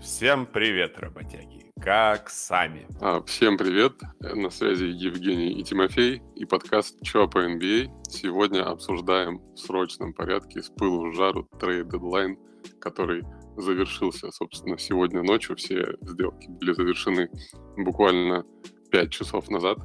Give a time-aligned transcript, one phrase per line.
[0.00, 1.72] Всем привет, работяги!
[1.80, 2.86] Как сами?
[3.00, 3.94] А, всем привет!
[4.20, 7.90] На связи Евгений и Тимофей и подкаст «Чё по NBA».
[8.08, 12.38] Сегодня обсуждаем в срочном порядке с пылу в жару trade deadline,
[12.80, 13.24] который
[13.56, 15.56] завершился, собственно, сегодня ночью.
[15.56, 17.28] Все сделки были завершены
[17.76, 18.44] буквально
[18.92, 19.78] 5 часов назад.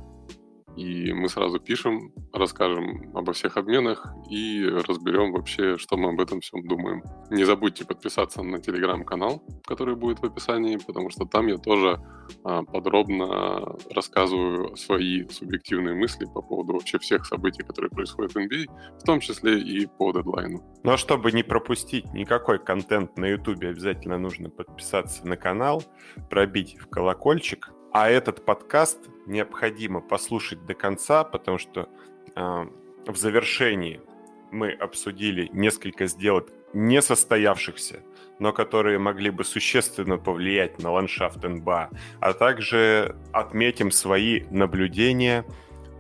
[0.76, 6.42] И мы сразу пишем, расскажем обо всех обменах и разберем вообще, что мы об этом
[6.42, 7.04] всем думаем.
[7.30, 12.00] Не забудьте подписаться на телеграм-канал, который будет в описании, потому что там я тоже
[12.44, 18.66] а, подробно рассказываю свои субъективные мысли по поводу вообще всех событий, которые происходят в NBA,
[19.00, 20.64] в том числе и по дедлайну.
[20.84, 25.84] Но чтобы не пропустить никакой контент на YouTube, обязательно нужно подписаться на канал,
[26.30, 31.90] пробить в колокольчик, а этот подкаст необходимо послушать до конца, потому что
[32.36, 32.66] э,
[33.08, 34.02] в завершении
[34.52, 38.04] мы обсудили несколько сделок не состоявшихся,
[38.40, 45.46] но которые могли бы существенно повлиять на ландшафт НБА, а также отметим свои наблюдения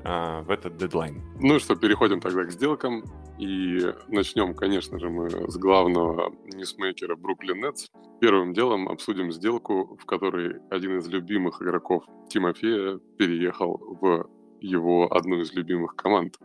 [0.04, 1.22] э, в этот дедлайн.
[1.40, 3.04] Ну что, переходим тогда к сделкам.
[3.40, 7.88] И начнем, конечно же, мы с главного ньюсмейкера Бруклин Нетс.
[8.22, 14.30] Первым делом обсудим сделку, в которой один из любимых игроков Тимофея переехал в
[14.62, 16.38] его одну из любимых команд.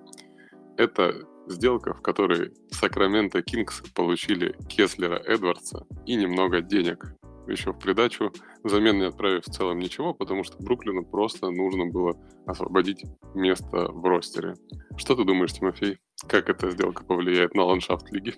[0.76, 7.14] Это сделка, в которой Сакраменто Кингс получили Кеслера Эдвардса и немного денег
[7.52, 8.32] еще в придачу,
[8.62, 12.14] взамен не отправив в целом ничего, потому что Бруклину просто нужно было
[12.46, 13.04] освободить
[13.34, 14.54] место в ростере.
[14.96, 15.98] Что ты думаешь, Тимофей?
[16.26, 18.34] Как эта сделка повлияет на ландшафт лиги?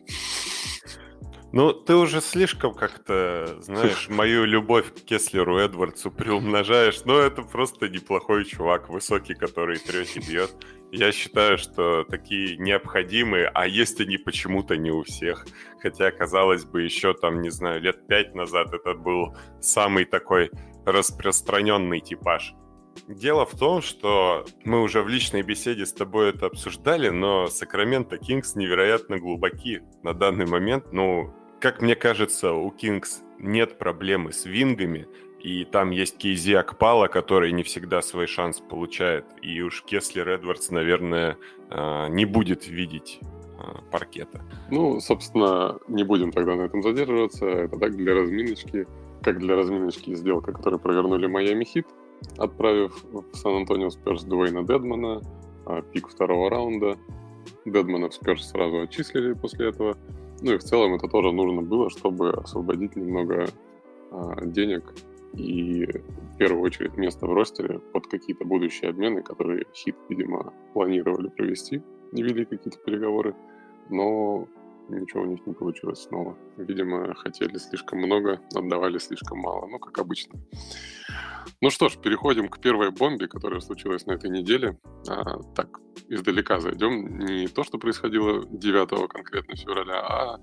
[1.53, 7.05] Ну, ты уже слишком как-то, знаешь, мою любовь к Кеслеру Эдвардсу приумножаешь.
[7.05, 10.55] Но это просто неплохой чувак, высокий, который трет и бьет.
[10.93, 15.45] Я считаю, что такие необходимые, а есть они почему-то не у всех.
[15.81, 20.51] Хотя, казалось бы, еще там, не знаю, лет пять назад это был самый такой
[20.87, 22.55] распространенный типаж.
[23.09, 28.19] Дело в том, что мы уже в личной беседе с тобой это обсуждали, но Сакраменто
[28.19, 30.93] Кингс невероятно глубоки на данный момент.
[30.93, 35.07] Ну, как мне кажется, у Кингс нет проблемы с вингами,
[35.41, 39.25] и там есть Кейзи Акпала, который не всегда свой шанс получает.
[39.43, 41.37] И уж Кеслер Эдвардс, наверное,
[41.71, 43.21] а, не будет видеть
[43.59, 44.43] а, паркета.
[44.71, 47.47] Ну, собственно, не будем тогда на этом задерживаться.
[47.47, 48.87] Это так для разминочки.
[49.23, 51.87] Как для разминочки сделка, которую провернули Майами Хит,
[52.39, 55.21] отправив в Сан-Антонио Сперс Дуэйна Дедмана,
[55.67, 56.97] а, пик второго раунда.
[57.65, 59.97] Дедмана в Сперс сразу отчислили после этого.
[60.43, 63.47] Ну и в целом это тоже нужно было, чтобы освободить немного
[64.43, 64.95] денег
[65.35, 71.29] и в первую очередь место в ростере под какие-то будущие обмены, которые Хит, видимо, планировали
[71.29, 73.37] провести, не вели какие-то переговоры,
[73.91, 74.49] но
[74.99, 76.37] ничего у них не получилось снова.
[76.57, 80.41] Видимо, хотели слишком много, отдавали слишком мало, ну, как обычно.
[81.61, 84.79] Ну что ж, переходим к первой бомбе, которая случилась на этой неделе.
[85.09, 87.19] А, так, издалека зайдем.
[87.19, 90.41] Не то, что происходило 9 конкретно февраля, а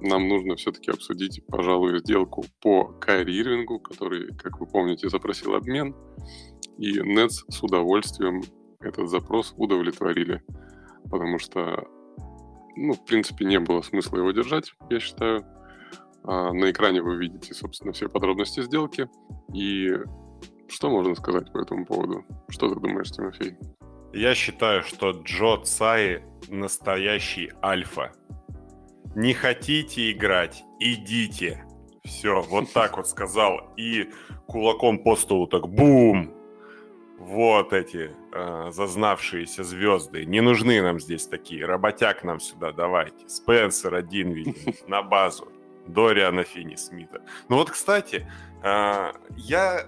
[0.00, 5.94] нам нужно все-таки обсудить, пожалуй, сделку по Кайри который, как вы помните, запросил обмен.
[6.78, 8.42] И Нетс с удовольствием
[8.80, 10.42] этот запрос удовлетворили,
[11.10, 11.86] потому что,
[12.76, 15.44] ну, в принципе, не было смысла его держать, я считаю.
[16.24, 19.08] А на экране вы видите, собственно, все подробности сделки.
[19.54, 19.92] И
[20.68, 22.24] что можно сказать по этому поводу?
[22.48, 23.56] Что ты думаешь, Тимофей?
[24.12, 28.12] Я считаю, что Джо Цай настоящий альфа.
[29.14, 30.64] Не хотите играть?
[30.80, 31.64] Идите.
[32.04, 33.72] Все, вот так вот сказал.
[33.76, 34.10] И
[34.46, 36.35] кулаком по столу так бум.
[37.18, 40.26] Вот эти э, зазнавшиеся звезды.
[40.26, 41.64] Не нужны нам здесь такие.
[41.64, 43.28] Работяг нам сюда давайте.
[43.28, 45.48] Спенсер один, видимо, на базу.
[45.86, 47.22] Дориана Финни Смита.
[47.48, 48.26] Ну вот, кстати,
[48.62, 49.86] э, я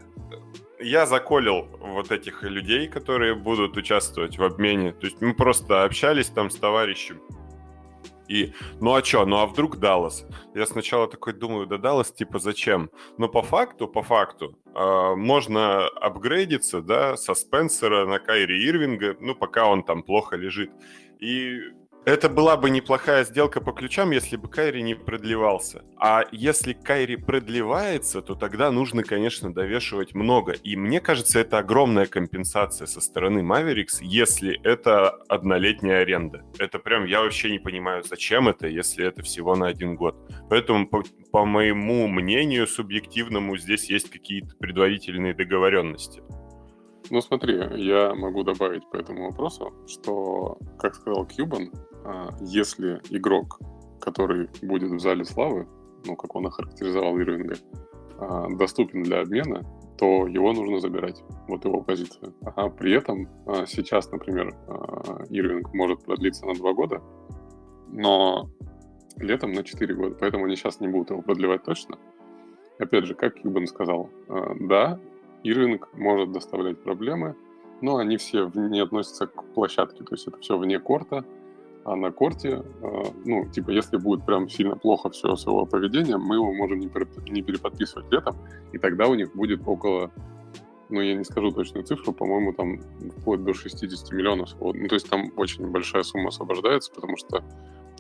[0.81, 4.93] я заколил вот этих людей, которые будут участвовать в обмене.
[4.93, 7.21] То есть мы просто общались там с товарищем
[8.29, 10.27] и, ну а чё, ну а вдруг Даллас?
[10.55, 12.91] Я сначала такой думаю, да Даллас, типа, зачем?
[13.17, 14.55] Но по факту, по факту,
[15.17, 20.71] можно апгрейдиться, да, со Спенсера на Кайри Ирвинга, ну, пока он там плохо лежит.
[21.19, 21.61] И
[22.09, 25.85] это была бы неплохая сделка по ключам, если бы Кайри не продлевался.
[25.99, 30.53] А если Кайри продлевается, то тогда нужно, конечно, довешивать много.
[30.53, 36.45] И мне кажется, это огромная компенсация со стороны Mavericks, если это однолетняя аренда.
[36.59, 40.17] Это прям, я вообще не понимаю, зачем это, если это всего на один год.
[40.49, 46.23] Поэтому, по, по моему мнению субъективному, здесь есть какие-то предварительные договоренности.
[47.11, 51.73] Ну смотри, я могу добавить по этому вопросу, что, как сказал Кьюбан,
[52.41, 53.61] если игрок,
[54.01, 55.67] который будет в зале славы,
[56.07, 57.57] ну, как он охарактеризовал Ирвинга,
[58.19, 59.63] а, доступен для обмена,
[59.99, 62.35] то его нужно забирать, вот его позицию.
[62.57, 67.03] А при этом а, сейчас, например, а, Ирвинг может продлиться на два года,
[67.89, 68.49] но
[69.17, 71.99] летом на 4 года, поэтому они сейчас не будут его продлевать точно.
[72.79, 75.01] Опять же, как Кьюбан сказал, а, да,
[75.43, 77.35] Ирвинг может доставлять проблемы,
[77.81, 81.25] но они все не относятся к площадке, то есть это все вне корта,
[81.93, 86.21] а на корте, э, ну, типа, если будет прям сильно плохо все с его поведением,
[86.21, 86.89] мы его можем не,
[87.43, 88.37] переподписывать летом,
[88.73, 90.11] и тогда у них будет около,
[90.91, 92.79] ну, я не скажу точную цифру, по-моему, там
[93.21, 94.51] вплоть до 60 миллионов.
[94.61, 97.43] Ну, то есть там очень большая сумма освобождается, потому что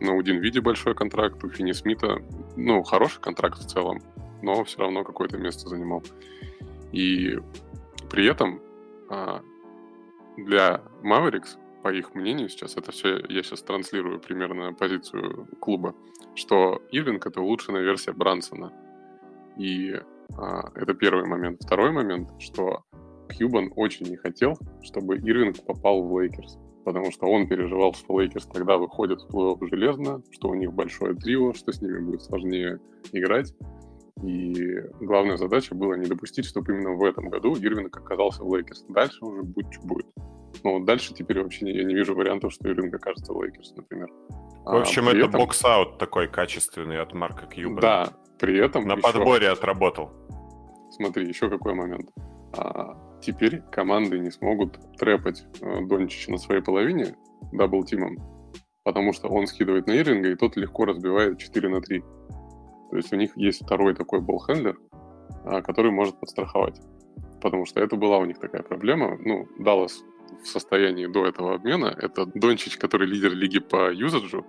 [0.00, 2.18] на Удин виде большой контракт, у Фини Смита,
[2.56, 4.00] ну, хороший контракт в целом,
[4.42, 6.02] но все равно какое-то место занимал.
[6.92, 7.38] И
[8.10, 8.60] при этом
[9.08, 9.40] а,
[10.36, 15.94] для Mavericks по их мнению сейчас, это все, я сейчас транслирую примерно позицию клуба,
[16.34, 18.72] что Ирвинг это улучшенная версия Брансона.
[19.56, 19.94] И
[20.36, 21.62] а, это первый момент.
[21.62, 22.84] Второй момент, что
[23.28, 28.46] Кьюбан очень не хотел, чтобы Ирвинг попал в Лейкерс, потому что он переживал, что Лейкерс
[28.46, 32.80] тогда выходят в плей-офф железно, что у них большое трио, что с ними будет сложнее
[33.12, 33.54] играть.
[34.22, 38.84] И главная задача была не допустить, чтобы именно в этом году Ирвинг оказался в Лейкерс.
[38.88, 40.06] Дальше уже будь что будет.
[40.64, 44.08] Ну, дальше теперь вообще я не вижу вариантов, что Ирвинг окажется в Лейкерс, например.
[44.64, 45.40] В общем, а, это этом...
[45.40, 47.80] box-out такой качественный от Марка Кьюбана.
[47.80, 48.86] Да, при этом...
[48.86, 49.02] На еще...
[49.02, 50.10] подборе отработал.
[50.90, 52.10] Смотри, еще какой момент.
[52.56, 57.16] А, теперь команды не смогут trap ать а, Дончича на своей половине
[57.52, 58.16] double-team ом,
[58.84, 62.02] потому что он скидывает на Ирвинга, и тот легко разбивает 4 на 3.
[62.90, 64.78] То есть у них есть второй такой ball handler,
[65.44, 66.80] а, который может подстраховать.
[67.40, 69.16] Потому что это была у них такая проблема.
[69.18, 70.02] Ну, Даллас
[70.42, 74.46] в состоянии до этого обмена, это Дончич, который лидер лиги по юзаджу,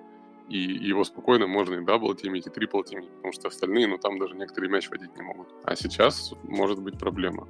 [0.49, 3.87] и его спокойно можно и double team ить, и triple team ить, потому что остальные,
[3.87, 5.47] ну там даже некоторые мяч водить не могут.
[5.63, 7.47] А сейчас может быть проблема.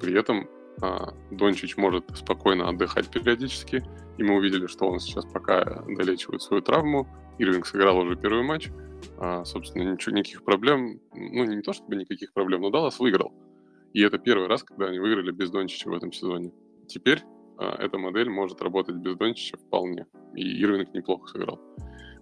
[0.00, 0.48] При этом
[0.80, 3.84] а, Дончич может спокойно отдыхать периодически,
[4.16, 7.06] и мы увидели, что он сейчас пока долечивает свою травму.
[7.38, 8.68] Ирвинг сыграл уже первый матч,
[9.18, 13.32] а, собственно, ничего, никаких проблем, ну не то чтобы никаких проблем, но Даллас выиграл.
[13.92, 16.52] И это первый раз, когда они выиграли без Дончича в этом сезоне.
[16.86, 17.22] Теперь
[17.58, 20.06] а, эта модель может работать без Дончича вполне.
[20.34, 21.60] И Ирвинг неплохо сыграл.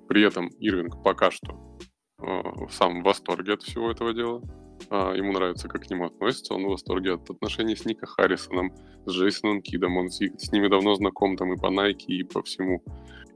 [0.08, 1.78] При этом Ирвинг пока что
[2.20, 4.42] э, сам в восторге от всего этого дела.
[4.90, 6.54] Э, ему нравится, как к нему относятся.
[6.54, 8.72] Он в восторге от отношений с Ника Харрисоном,
[9.06, 9.96] с Джейсоном Кидом.
[9.96, 12.82] Он с, с ними давно знаком там и по Nike, и по всему.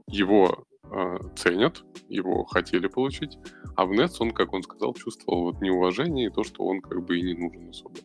[0.07, 3.37] Его э, ценят, его хотели получить.
[3.75, 7.05] А в Нетс он, как он сказал, чувствовал вот неуважение и то, что он как
[7.05, 7.95] бы и не нужен особо.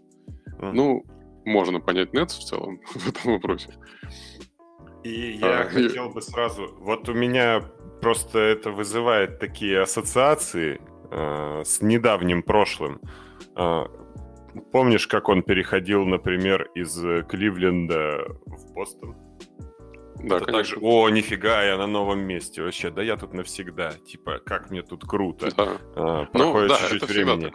[0.58, 0.72] Mm.
[0.72, 1.04] Ну,
[1.44, 3.75] можно понять Нетс в целом в этом вопросе.
[5.02, 6.14] И я а, хотел и...
[6.14, 6.75] бы сразу...
[6.78, 7.62] Вот у меня
[8.00, 10.80] просто это вызывает такие ассоциации
[11.10, 13.00] э, с недавним прошлым.
[13.56, 13.84] Э,
[14.72, 16.98] помнишь, как он переходил, например, из
[17.28, 19.16] Кливленда в Бостон?
[20.22, 24.40] Да, это также, о, нифига, я на новом месте вообще, да я тут навсегда, типа,
[24.44, 25.50] как мне тут круто.
[25.56, 25.78] Да.
[25.96, 27.52] А, проходит ну, да, чуть-чуть времени.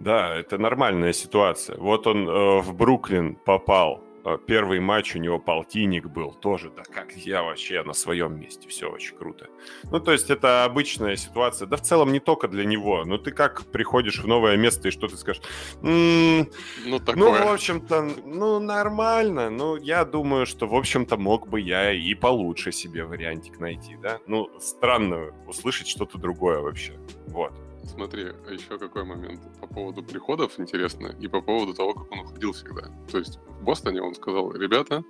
[0.00, 1.76] Да, это нормальная ситуация.
[1.78, 4.02] Вот он э, в Бруклин попал.
[4.24, 6.32] Э, первый матч у него полтинник был.
[6.32, 8.68] Тоже, да как я вообще на своем месте.
[8.68, 9.48] Все очень круто.
[9.84, 11.66] Ну, то есть это обычная ситуация.
[11.66, 13.04] Да в целом не только для него.
[13.04, 15.42] Но ты как приходишь в новое место и что ты скажешь?
[15.82, 16.48] М-м,
[16.86, 17.16] ну, такое.
[17.16, 19.50] ну, в общем-то, ну, нормально.
[19.50, 24.18] Ну, я думаю, что, в общем-то, мог бы я и получше себе вариантик найти, да?
[24.26, 26.98] Ну, странно услышать что-то другое вообще.
[27.26, 27.52] Вот.
[27.84, 32.20] Смотри, а еще какой момент по поводу приходов интересно и по поводу того, как он
[32.20, 32.88] уходил всегда.
[33.10, 35.02] То есть в Бостоне он сказал, ребята,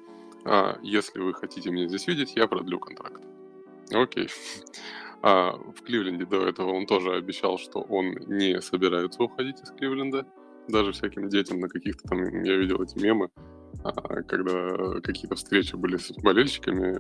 [0.45, 3.23] а, если вы хотите меня здесь видеть, я продлю контракт.
[3.93, 4.29] Окей.
[5.23, 10.27] А в Кливленде до этого он тоже обещал, что он не собирается уходить из Кливленда.
[10.69, 13.31] Даже всяким детям на каких-то там, я видел эти мемы,
[13.85, 16.99] а, когда какие-то встречи были с болельщиками,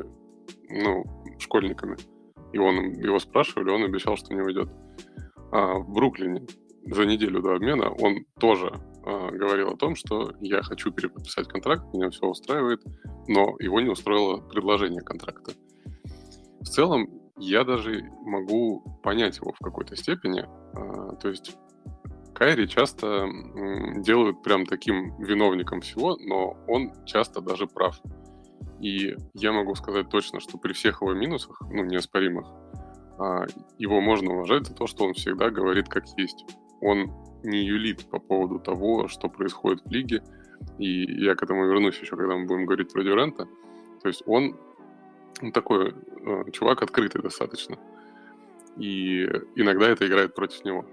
[0.68, 1.04] ну,
[1.38, 1.96] школьниками.
[2.52, 4.68] И он, его спрашивали, он обещал, что не уйдет
[5.52, 6.46] а, в Бруклине
[6.86, 8.72] за неделю до обмена он тоже
[9.04, 12.82] а, говорил о том, что я хочу переподписать контракт, меня все устраивает,
[13.28, 15.52] но его не устроило предложение контракта.
[16.60, 20.44] В целом, я даже могу понять его в какой-то степени.
[20.74, 21.56] А, то есть
[22.34, 23.28] Кайри часто
[23.98, 28.00] делают прям таким виновником всего, но он часто даже прав.
[28.80, 32.48] И я могу сказать точно, что при всех его минусах, ну, неоспоримых,
[33.78, 36.44] его можно уважать за то, что он всегда говорит как есть.
[36.80, 37.12] Он
[37.42, 40.22] не юлит по поводу того, что происходит в лиге.
[40.78, 43.48] И я к этому вернусь еще, когда мы будем говорить про Дюрента.
[44.02, 44.56] То есть он,
[45.40, 47.78] он такой э, чувак открытый достаточно.
[48.76, 49.24] И
[49.56, 50.84] иногда это играет против него.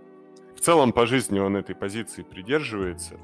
[0.55, 3.19] В целом по жизни он этой позиции придерживается.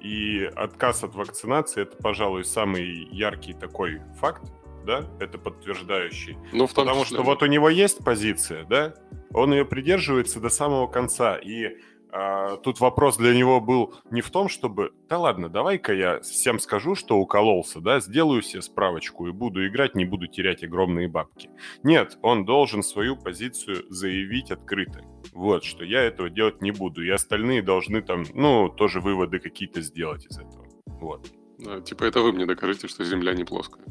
[0.00, 4.42] И отказ от вакцинации это, пожалуй, самый яркий такой факт,
[4.88, 6.38] да, это подтверждающий.
[6.50, 7.18] Ну, в том Потому числе...
[7.18, 8.94] что вот у него есть позиция, да,
[9.34, 11.36] он ее придерживается до самого конца.
[11.36, 11.76] И
[12.10, 16.58] а, тут вопрос для него был не в том, чтобы, да ладно, давай-ка я всем
[16.58, 21.50] скажу, что укололся, да, сделаю себе справочку и буду играть, не буду терять огромные бабки.
[21.82, 25.02] Нет, он должен свою позицию заявить открыто.
[25.34, 29.82] Вот, что я этого делать не буду, и остальные должны там, ну, тоже выводы какие-то
[29.82, 30.66] сделать из этого.
[30.86, 31.28] Вот.
[31.58, 33.84] Да, типа это вы мне докажите, что Земля не плоская.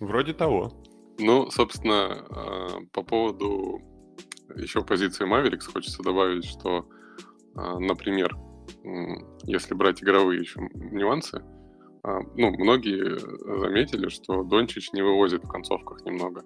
[0.00, 0.72] Вроде того.
[1.18, 3.80] Ну, собственно, а, по поводу
[4.56, 6.86] еще позиции Mavericks хочется добавить, что
[7.54, 8.36] а, например,
[9.44, 11.42] если брать игровые еще нюансы,
[12.02, 13.18] а, ну, многие
[13.60, 16.44] заметили, что Дончич не вывозит в концовках немного.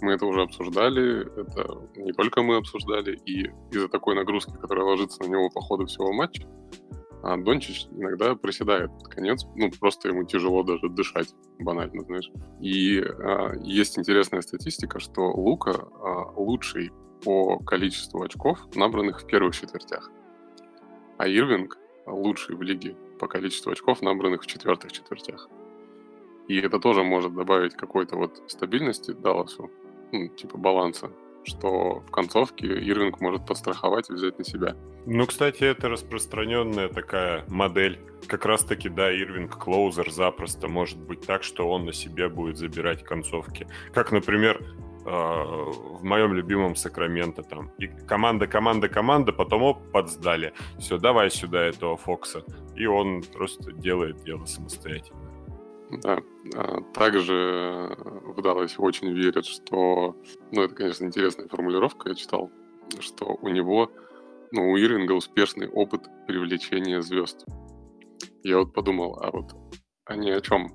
[0.00, 5.22] Мы это уже обсуждали, это не только мы обсуждали, и из-за такой нагрузки, которая ложится
[5.22, 6.46] на него по ходу всего матча,
[7.32, 12.30] а Дончич иногда проседает под конец, ну, просто ему тяжело даже дышать, банально, знаешь.
[12.60, 16.92] И а, есть интересная статистика, что Лука а, лучший
[17.24, 20.10] по количеству очков, набранных в первых четвертях
[21.18, 25.48] а Ирвинг лучший в лиге по количеству очков, набранных в четвертых четвертях.
[26.48, 29.70] И это тоже может добавить какой-то вот стабильности Далласу,
[30.12, 31.10] ну, типа баланса,
[31.46, 34.76] что в концовке Ирвинг может подстраховать и взять на себя.
[35.06, 38.00] Ну, кстати, это распространенная такая модель.
[38.26, 43.04] Как раз-таки, да, Ирвинг клоузер запросто может быть так, что он на себе будет забирать
[43.04, 43.68] концовки.
[43.92, 44.60] Как, например,
[45.04, 47.70] в моем любимом Сакраменто там.
[47.78, 50.52] И команда, команда, команда, потом оп, подсдали.
[50.80, 52.42] Все, давай сюда этого Фокса.
[52.74, 55.25] И он просто делает дело самостоятельно.
[55.90, 56.18] Да,
[56.54, 60.16] а, также в Далласе очень верят, что,
[60.50, 62.50] ну это, конечно, интересная формулировка, я читал,
[63.00, 63.90] что у него,
[64.50, 67.44] ну, у Ирвинга успешный опыт привлечения звезд.
[68.42, 69.54] Я вот подумал, а вот
[70.04, 70.72] они о чем?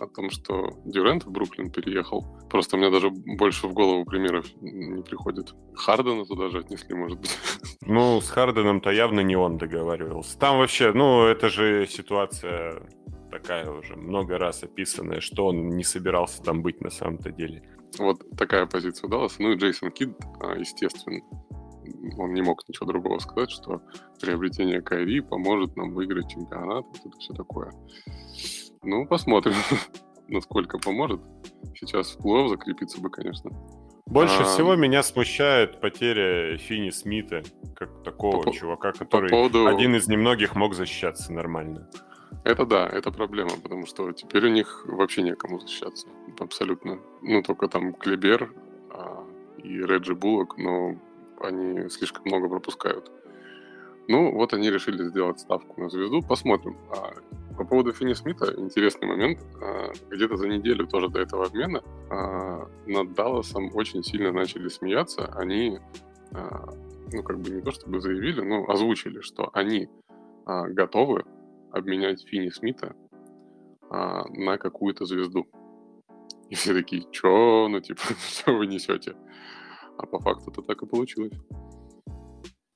[0.00, 2.26] о том, что Дюрент в Бруклин переехал.
[2.50, 5.54] Просто мне даже больше в голову примеров не приходит.
[5.74, 7.36] Хардена туда же отнесли, может быть.
[7.80, 10.38] Ну, с Харденом-то явно не он договаривался.
[10.38, 12.82] Там вообще, ну, это же ситуация
[13.40, 17.62] такая уже много раз описанная, что он не собирался там быть на самом-то деле.
[17.98, 19.38] Вот такая позиция удалась.
[19.38, 21.20] Ну и Джейсон Кид, а, естественно,
[22.18, 23.80] он не мог ничего другого сказать, что
[24.20, 27.72] приобретение Кайри поможет нам выиграть чемпионат, вот это все такое.
[28.82, 29.54] Ну, посмотрим,
[30.28, 31.20] насколько поможет.
[31.74, 33.50] Сейчас в плей закрепиться бы, конечно.
[34.06, 34.44] Больше а...
[34.44, 37.42] всего меня смущает потеря Фини Смита,
[37.76, 39.66] как такого по чувака, который по поводу...
[39.66, 41.88] один из немногих мог защищаться нормально.
[42.44, 46.08] Это да, это проблема, потому что теперь у них вообще некому защищаться.
[46.38, 46.98] Абсолютно.
[47.22, 48.52] Ну, только там Клебер
[48.90, 49.24] а,
[49.58, 50.96] и Реджи Буллок, но
[51.40, 53.10] они слишком много пропускают.
[54.08, 56.22] Ну, вот они решили сделать ставку на звезду.
[56.22, 56.76] Посмотрим.
[56.90, 57.12] А,
[57.58, 59.40] по поводу Финни Смита интересный момент.
[59.60, 65.26] А, где-то за неделю тоже до этого обмена а, над Далласом очень сильно начали смеяться.
[65.34, 65.78] Они,
[66.32, 66.72] а,
[67.12, 69.88] ну, как бы не то чтобы заявили, но озвучили, что они
[70.46, 71.24] готовы
[71.72, 72.94] обменять Финни Смита
[73.90, 75.46] на какую-то звезду.
[76.50, 79.14] И все такие, чё, ну, типа, что вы несете?
[79.98, 81.32] А по факту это так и получилось.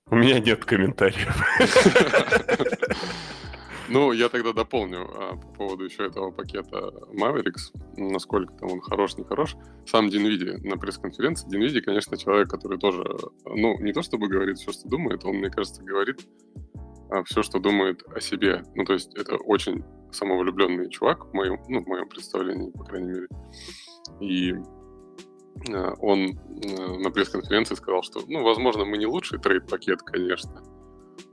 [0.07, 1.35] У меня нет комментариев.
[3.89, 9.17] Ну, я тогда дополню а, по поводу еще этого пакета Mavericks, насколько там он хорош,
[9.17, 9.55] не хорош.
[9.87, 11.47] Сам Динвиди на пресс-конференции.
[11.51, 13.05] Динвиди, конечно, человек, который тоже,
[13.45, 16.27] ну, не то чтобы говорит все, что думает, он, мне кажется, говорит
[16.75, 16.92] а,
[17.25, 18.63] все, что думает о себе.
[18.75, 23.13] Ну, то есть это очень самовлюбленный чувак в моем, ну, в моем представлении, по крайней
[23.13, 23.29] мере.
[24.21, 24.55] И
[25.73, 26.39] а, он
[26.79, 30.63] а, на пресс-конференции сказал, что, ну, возможно, мы не лучший трейд-пакет, конечно,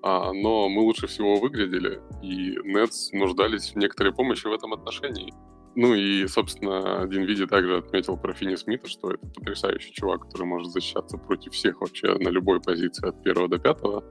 [0.02, 5.34] а, но мы лучше всего выглядели, и Нетс нуждались в некоторой помощи в этом отношении.
[5.76, 10.46] Ну и, собственно, один Види также отметил про Финни Смита, что это потрясающий чувак, который
[10.46, 14.04] может защищаться против всех вообще на любой позиции от первого до пятого,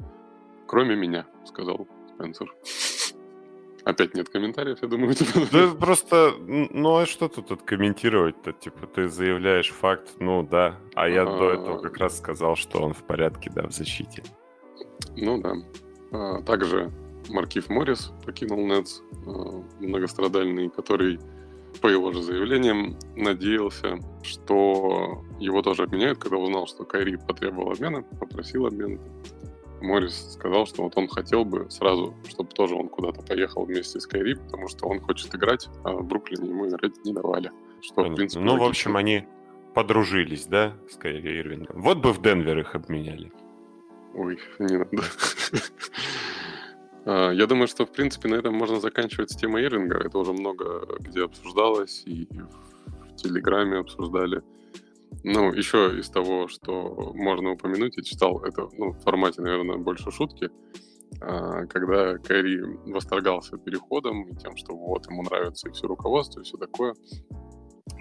[0.69, 2.55] кроме меня, сказал Спенсер.
[3.85, 5.15] Опять нет комментариев, я думаю.
[5.51, 8.53] Да просто, ну а что тут комментировать-то?
[8.53, 12.93] Типа ты заявляешь факт, ну да, а я до этого как раз сказал, что он
[12.93, 14.23] в порядке, да, в защите.
[15.17, 15.55] Ну да.
[16.13, 16.91] А, также
[17.31, 21.19] Маркив Моррис покинул Нетс, а, многострадальный, который,
[21.81, 28.03] по его же заявлениям, надеялся, что его тоже обменяют, когда узнал, что Кайри потребовал обмена,
[28.03, 28.99] попросил обмена.
[29.81, 34.07] Моррис сказал, что вот он хотел бы сразу, чтобы тоже он куда-то поехал вместе с
[34.07, 37.51] Кайри, потому что он хочет играть, а в Бруклине ему играть не давали.
[37.81, 39.27] Что, в принципе, ну, в общем, они
[39.75, 41.81] подружились, да, с Кайри Ирвингом.
[41.81, 43.33] Вот бы в Денвер их обменяли.
[44.15, 45.03] Ой, не надо.
[47.05, 49.99] А, я думаю, что, в принципе, на этом можно заканчивать с темой Ирвинга.
[49.99, 54.43] Это уже много где обсуждалось, и в Телеграме обсуждали.
[55.25, 60.11] Ну, еще из того, что можно упомянуть, я читал это ну, в формате, наверное, больше
[60.11, 60.51] шутки,
[61.21, 62.61] а, когда Кэрри
[62.91, 66.95] восторгался переходом и тем, что вот ему нравится и все руководство, и все такое.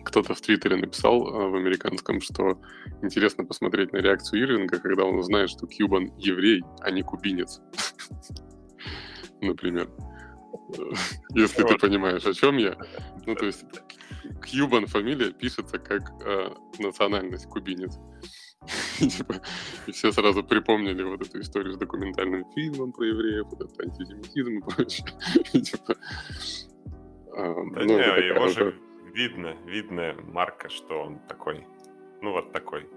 [0.06, 2.60] Кто-то в Твиттере написал а, в американском, что
[3.02, 7.62] интересно посмотреть на реакцию Ирвинга, когда он узнает, что Кьюбан еврей, а не кубинец.
[9.42, 9.90] например.
[11.34, 12.78] Если ты понимаешь, о чем я.
[13.26, 13.66] Ну, то есть,
[14.46, 17.98] Кьюбан фамилия пишется как э, национальность кубинец.
[19.00, 19.36] И, типа,
[19.86, 24.58] и все сразу припомнили вот эту историю с документальным фильмом про евреев, вот этот антисемитизм
[24.58, 25.08] и прочее.
[25.54, 25.96] И, типа,
[27.32, 28.76] а, да ну, не, его же
[29.14, 31.66] видно, видно марка, что он такой.
[32.22, 32.90] Ну, вот такой.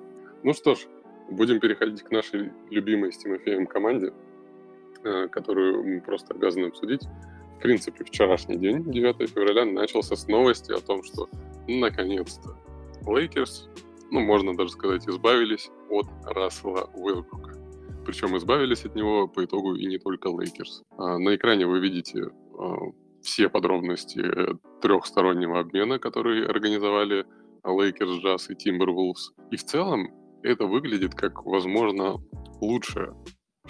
[0.43, 0.81] Ну что ж,
[1.31, 4.13] будем переходить к нашей любимой с Тимофеем команде.
[5.03, 7.09] Э, которую мы просто обязаны обсудить.
[7.61, 11.29] В принципе, вчерашний день, 9 февраля, начался с новости о том, что
[11.69, 12.57] наконец-то
[13.07, 13.69] Лейкерс,
[14.11, 17.53] ну, можно даже сказать, избавились от Рассела Уэстбрука.
[18.07, 20.85] Причем избавились от него по итогу и не только Лейкерс.
[20.97, 22.77] А на экране вы видите а,
[23.21, 24.25] все подробности
[24.81, 27.27] трехстороннего обмена, который организовали
[27.63, 29.35] Лейкерс, Джаз и Timberwolves.
[29.51, 30.09] И в целом
[30.43, 32.17] это выглядит как, возможно,
[32.63, 33.15] лучшее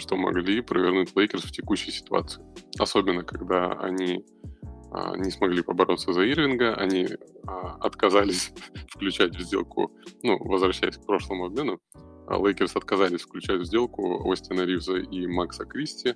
[0.00, 2.42] что могли провернуть Лейкерс в текущей ситуации.
[2.78, 4.24] Особенно, когда они
[4.92, 7.08] а, не смогли побороться за Ирвинга, они
[7.46, 8.52] а, отказались
[8.88, 9.92] включать в сделку,
[10.22, 11.80] ну, возвращаясь к прошлому обмену,
[12.26, 16.14] а Лейкерс отказались включать в сделку Остина Ривза и Макса Кристи,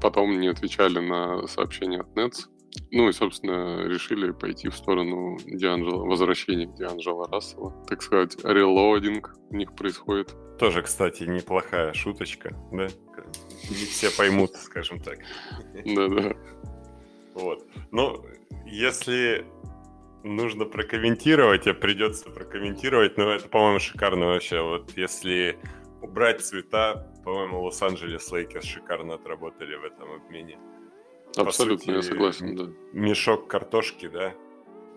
[0.00, 2.46] потом не отвечали на сообщения от Нетс,
[2.90, 7.74] ну и, собственно, решили пойти в сторону Дианджела, возвращения Дианджела Рассела.
[7.86, 10.34] Так сказать, релоадинг у них происходит.
[10.62, 12.86] Тоже, кстати, неплохая шуточка, да?
[13.68, 15.18] Не все поймут, скажем так.
[15.84, 16.36] Да-да.
[17.34, 17.66] Вот.
[17.90, 18.24] Ну,
[18.64, 19.44] если
[20.22, 24.60] нужно прокомментировать, а придется прокомментировать, но это, по-моему, шикарно вообще.
[24.60, 25.58] Вот если
[26.00, 30.60] убрать цвета, по-моему, Лос-Анджелес Лейкерс шикарно отработали в этом обмене.
[31.36, 32.70] Абсолютно, сути, я согласен, да.
[32.92, 34.32] Мешок картошки, да.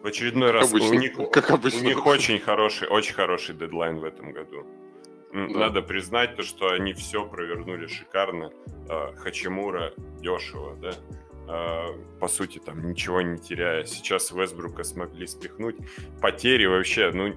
[0.03, 1.79] В очередной как раз обычно, у них, как обычно.
[1.79, 4.63] у них очень хороший, очень хороший дедлайн в этом году.
[5.35, 5.59] Да.
[5.59, 8.51] Надо признать то, что они все провернули шикарно.
[8.89, 10.93] А, Хачимура дешево, да.
[11.47, 11.87] А,
[12.19, 13.83] по сути, там ничего не теряя.
[13.83, 15.75] Сейчас Вестбрука смогли спихнуть.
[16.21, 17.33] Потери вообще, ну,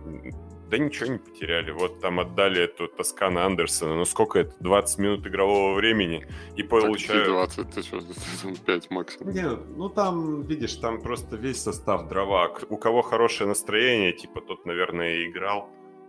[0.71, 1.73] да ничего не потеряли.
[1.73, 3.97] Вот там отдали эту Тоскана Андерсона.
[3.97, 4.55] Ну сколько это?
[4.61, 6.27] 20 минут игрового времени.
[6.57, 7.27] И получают...
[7.27, 8.01] 20, ты что,
[8.67, 9.33] 5 максимум.
[9.35, 12.53] Не, ну там, видишь, там просто весь состав дрова.
[12.69, 15.69] У кого хорошее настроение, типа тот, наверное, и играл.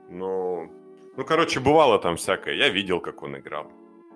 [0.10, 0.70] Но...
[1.20, 2.54] Ну, короче, бывало там всякое.
[2.54, 3.70] Я видел, как он играл.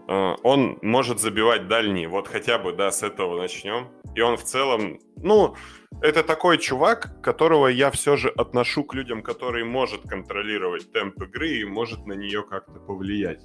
[0.07, 2.07] А, он может забивать дальние.
[2.07, 3.89] Вот хотя бы, да, с этого начнем.
[4.15, 5.53] И он в целом, ну,
[6.01, 11.49] это такой чувак, которого я все же отношу к людям, который может контролировать темп игры
[11.49, 13.41] и может на нее как-то повлиять.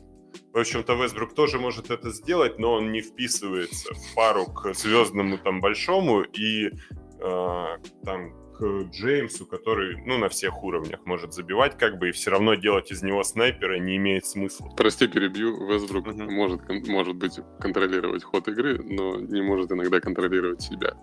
[0.52, 5.36] В общем-то, Вестбрук тоже может это сделать, но он не вписывается в пару к звездному
[5.36, 11.98] там большому и э, там к Джеймсу, который, ну, на всех уровнях может забивать, как
[11.98, 14.68] бы, и все равно делать из него снайпера не имеет смысла.
[14.76, 15.68] Прости, перебью.
[15.68, 16.30] Вестбрук uh-huh.
[16.30, 20.94] может, может быть, контролировать ход игры, но не может иногда контролировать себя.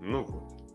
[0.00, 0.26] Ну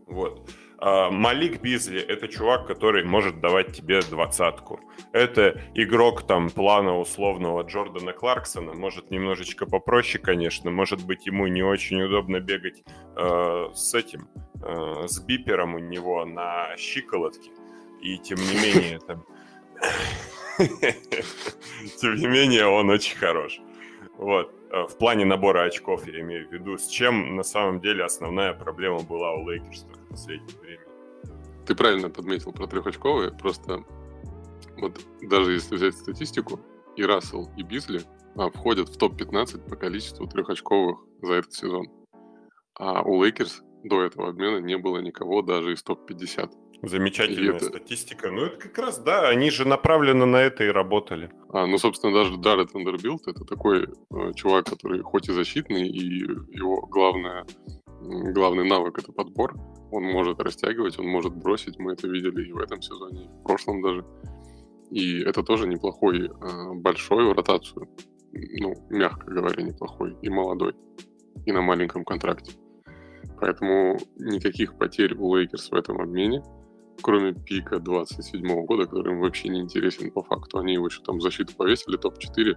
[0.06, 0.48] вот.
[0.84, 4.80] А, Малик Бизли— это чувак, который может давать тебе двадцатку.
[5.12, 11.62] Это игрок там плана условного Джордана Кларксона, может немножечко попроще, конечно, может быть ему не
[11.62, 12.82] очень удобно бегать
[13.16, 14.28] э, с этим,
[14.60, 17.52] э, с бипером у него на щиколотке,
[18.00, 19.24] и тем не менее там...
[22.00, 23.60] Тем не менее, он очень хорош.
[24.18, 24.52] Вот.
[24.70, 29.00] В плане набора очков, я имею в виду, с чем на самом деле основная проблема
[29.00, 30.71] была у Лейкерс в последнее время.
[31.66, 33.84] Ты правильно подметил про трехочковые, просто
[34.78, 36.60] вот даже если взять статистику,
[36.96, 38.02] и Рассел, и Бизли
[38.36, 41.86] а, входят в топ-15 по количеству трехочковых за этот сезон.
[42.74, 46.50] А у Лейкерс до этого обмена не было никого даже из топ-50.
[46.82, 47.66] Замечательная это...
[47.66, 48.30] статистика.
[48.30, 51.30] Ну, это как раз, да, они же направленно на это и работали.
[51.50, 56.04] А, ну, собственно, даже Джаред Вандербилт это такой э, чувак, который хоть и защитный, и
[56.50, 57.46] его главное,
[58.00, 59.54] главный навык это подбор.
[59.92, 61.78] Он может растягивать, он может бросить.
[61.78, 64.04] Мы это видели и в этом сезоне, и в прошлом даже.
[64.90, 67.88] И это тоже неплохой, э, большой в ротацию.
[68.32, 70.16] Ну, мягко говоря, неплохой.
[70.22, 70.74] И молодой.
[71.46, 72.52] И на маленьком контракте.
[73.40, 76.42] Поэтому никаких потерь у Лейкерс в этом обмене
[77.02, 80.58] кроме пика 27 года, который им вообще не интересен по факту.
[80.58, 82.56] Они его еще там защиту повесили, топ-4,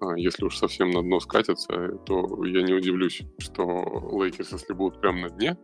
[0.00, 3.64] А если уж совсем на дно скатятся, то я не удивлюсь, что
[4.12, 5.56] Лейкерс, если будут прямо на дне,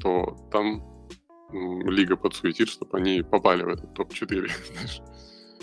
[0.00, 0.82] то там
[1.52, 4.26] лига подсуетит, чтобы они попали в этот топ-4,
[4.72, 5.00] знаешь,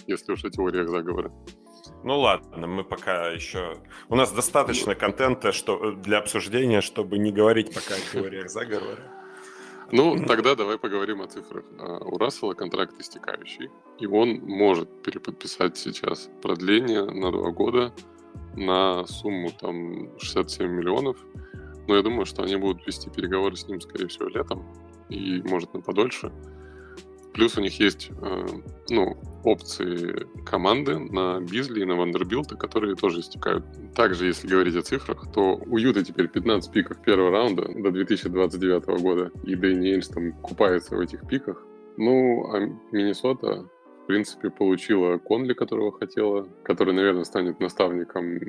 [0.08, 1.32] если уж о теориях заговора.
[2.04, 3.78] Ну ладно, мы пока еще...
[4.10, 5.92] У нас достаточно контента что...
[5.92, 9.00] для обсуждения, чтобы не говорить пока о теориях заговора.
[9.92, 11.66] Ну, тогда давай поговорим о цифрах.
[11.78, 17.94] А, у Рассела контракт истекающий, и он может переподписать сейчас продление на два года
[18.56, 21.18] на сумму там 67 миллионов.
[21.92, 24.64] Но я думаю, что они будут вести переговоры с ним, скорее всего, летом
[25.10, 26.32] и, может, на подольше.
[27.34, 28.46] Плюс у них есть э,
[28.90, 33.66] ну, опции команды на Бизли и на Вандербилта, которые тоже истекают.
[33.94, 38.86] Также, если говорить о цифрах, то у Юта теперь 15 пиков первого раунда до 2029
[39.02, 41.62] года, и Дэнни там купается в этих пиках.
[41.98, 42.60] Ну, а
[42.94, 43.66] Миннесота,
[44.04, 48.40] в принципе, получила Конли, которого хотела, который, наверное, станет наставником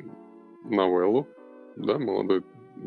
[0.63, 1.27] на Уэллу,
[1.75, 2.41] да, молодой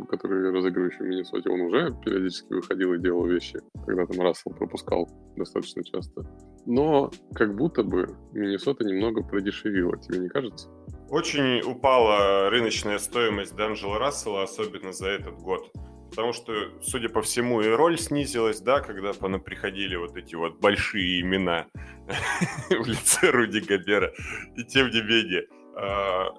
[0.09, 5.09] который разыгрывающий в Миннесоте, он уже периодически выходил и делал вещи, когда там Рассел пропускал
[5.37, 6.23] достаточно часто.
[6.67, 10.69] Но как будто бы Миннесота немного продешевила, тебе не кажется?
[11.09, 15.71] Очень упала рыночная стоимость Данжела Рассела, особенно за этот год.
[16.11, 21.21] Потому что, судя по всему, и роль снизилась, да, когда приходили вот эти вот большие
[21.21, 21.67] имена
[22.71, 24.13] в лице Руди Габера.
[24.57, 25.47] И тем не менее,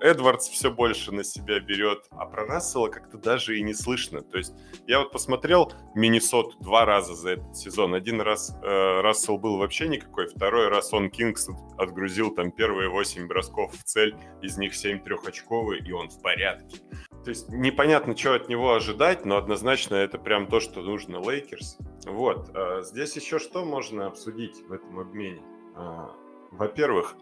[0.02, 4.22] Эдвардс все больше на себя берет, а про Рассела как-то даже и не слышно.
[4.22, 4.54] То есть
[4.88, 7.94] я вот посмотрел Миннесот два раза за этот сезон.
[7.94, 13.28] Один раз э, Рассел был вообще никакой, второй раз он Кингс отгрузил там первые восемь
[13.28, 16.80] бросков в цель, из них семь трехочковые, и он в порядке.
[17.24, 21.78] То есть непонятно, что от него ожидать, но однозначно это прям то, что нужно Лейкерс.
[22.06, 22.50] Вот.
[22.56, 25.44] Э, здесь еще что можно обсудить в этом обмене?
[25.76, 26.08] Э,
[26.52, 27.16] во-первых,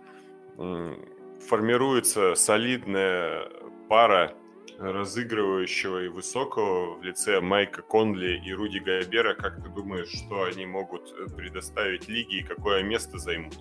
[1.48, 3.50] формируется солидная
[3.90, 4.36] пара
[4.78, 9.34] разыгрывающего и высокого в лице Майка Конли и Руди Гобера.
[9.34, 13.58] Как ты думаешь, что они могут э, предоставить лиге и какое место займут?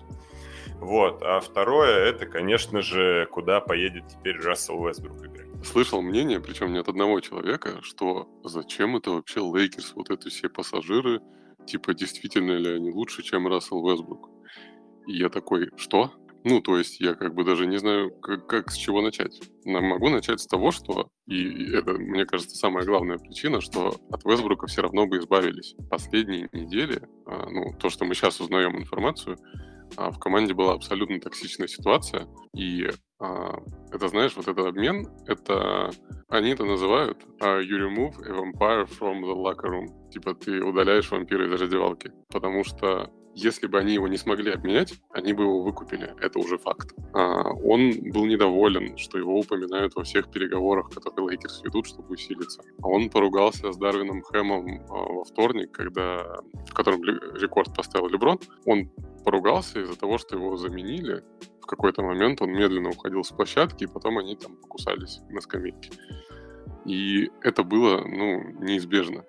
[0.79, 1.21] Вот.
[1.23, 5.65] А второе, это, конечно же, куда поедет теперь Рассел Уэстбрук играть.
[5.65, 10.49] Слышал мнение, причем не от одного человека, что зачем это вообще Лейкерс, вот эти все
[10.49, 11.21] пассажиры,
[11.65, 14.29] типа, действительно ли они лучше, чем Рассел Уэстбрук?
[15.07, 16.11] И я такой, что?
[16.47, 19.41] Ну, то есть я как бы даже не знаю, как, как с чего начать.
[19.65, 24.67] Могу начать с того, что, и это, мне кажется, самая главная причина, что от Вестбрука
[24.67, 25.75] все равно бы избавились.
[25.89, 29.37] Последние недели, а, ну, то, что мы сейчас узнаем информацию,
[29.97, 33.57] а, в команде была абсолютно токсичная ситуация, и а,
[33.91, 35.89] это, знаешь, вот этот обмен, это
[36.27, 40.09] они это называют uh, you remove a vampire from the locker room.
[40.11, 42.11] Типа ты удаляешь вампира из раздевалки.
[42.29, 46.15] Потому что если бы они его не смогли обменять, они бы его выкупили.
[46.21, 46.95] Это уже факт.
[47.13, 52.63] А, он был недоволен, что его упоминают во всех переговорах, которые Лейкерс ведут, чтобы усилиться.
[52.81, 58.39] А он поругался с Дарвином Хэмом а, во вторник, когда, в котором рекорд поставил Леброн.
[58.65, 58.89] Он
[59.25, 61.21] поругался из-за того, что его заменили.
[61.61, 65.91] В какой-то момент он медленно уходил с площадки, и потом они там покусались на скамейке.
[66.85, 69.25] И это было, ну, неизбежно.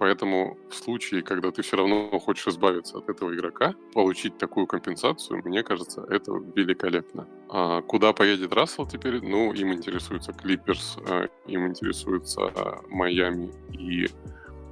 [0.00, 5.42] Поэтому в случае, когда ты все равно хочешь избавиться от этого игрока, получить такую компенсацию,
[5.44, 7.28] мне кажется, это великолепно.
[7.50, 9.20] А куда поедет Рассел теперь?
[9.20, 14.08] Ну, им интересуется Клиперс, а, им интересуется а, Майами и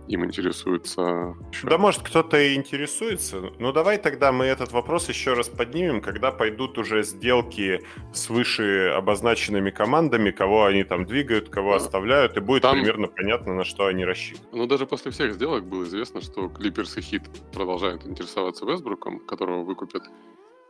[0.08, 1.36] им интересуется...
[1.62, 3.50] Да, может, кто-то и интересуется.
[3.58, 7.80] Ну, давай тогда мы этот вопрос еще раз поднимем, когда пойдут уже сделки
[8.12, 12.76] с выше обозначенными командами, кого они там двигают, кого оставляют, и будет там...
[12.76, 14.52] примерно понятно, на что они рассчитывают.
[14.52, 19.62] Ну, даже после всех сделок было известно, что Клиперс и Хит продолжают интересоваться Вестбруком, которого
[19.62, 20.02] выкупят,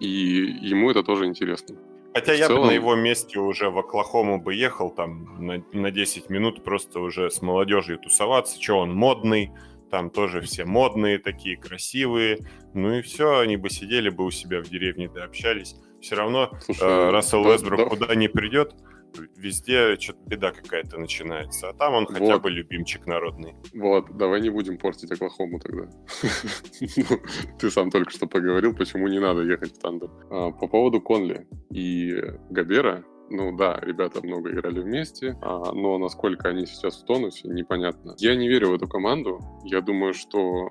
[0.01, 1.77] и ему это тоже интересно.
[2.14, 2.62] Хотя в я целом...
[2.62, 7.01] бы на его месте уже в Оклахому бы ехал там на, на 10 минут просто
[7.01, 8.61] уже с молодежью тусоваться.
[8.61, 9.51] Что он модный,
[9.90, 12.38] там тоже все модные такие, красивые.
[12.75, 15.77] Ну и все, они бы сидели бы у себя в деревне, да общались.
[16.01, 17.85] Все равно Слушай, э, Рассел да, Уэсбрук да.
[17.87, 18.75] куда не придет,
[19.37, 21.71] везде что-то беда какая-то начинается.
[21.71, 22.18] А там он вот.
[22.18, 23.55] хотя бы любимчик народный.
[23.75, 25.88] Вот, давай не будем портить Оклахому тогда.
[26.97, 27.21] Ну,
[27.59, 30.11] ты сам только что поговорил, почему не надо ехать в тандем.
[30.31, 32.14] А, по поводу Конли и
[32.51, 38.14] Габера, ну да, ребята много играли вместе, а, но насколько они сейчас в тонусе, непонятно.
[38.18, 39.40] Я не верю в эту команду.
[39.64, 40.68] Я думаю, что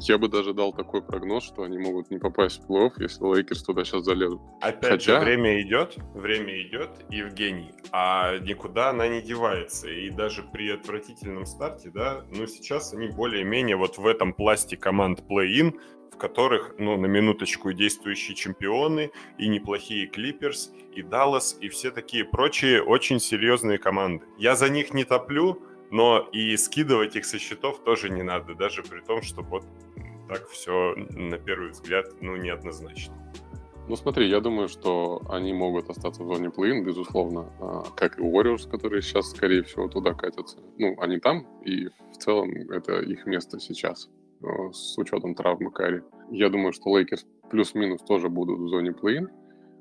[0.00, 3.62] я бы даже дал такой прогноз, что они могут не попасть в плей-офф, если Лейкерс
[3.62, 4.40] туда сейчас залезут.
[4.60, 5.18] Опять Хотя...
[5.18, 9.88] же, время идет, время идет, Евгений, а никуда она не девается.
[9.88, 15.24] И даже при отвратительном старте, да, ну сейчас они более-менее вот в этом пласте команд
[15.28, 15.78] плей-ин,
[16.12, 22.24] в которых, ну, на минуточку, действующие чемпионы, и неплохие Клиперс, и Даллас, и все такие
[22.24, 24.24] прочие очень серьезные команды.
[24.36, 28.82] Я за них не топлю, но и скидывать их со счетов тоже не надо, даже
[28.82, 29.64] при том, что вот
[30.28, 33.14] так все, на первый взгляд, ну, неоднозначно.
[33.88, 38.22] Ну смотри, я думаю, что они могут остаться в зоне плей-ин безусловно, а, как и
[38.22, 40.58] Warriors, которые сейчас, скорее всего, туда катятся.
[40.76, 44.10] Ну, они там, и в целом это их место сейчас,
[44.42, 46.02] а, с учетом травмы Карри.
[46.30, 49.22] Я думаю, что Лейкерс плюс-минус тоже будут в зоне плей-ин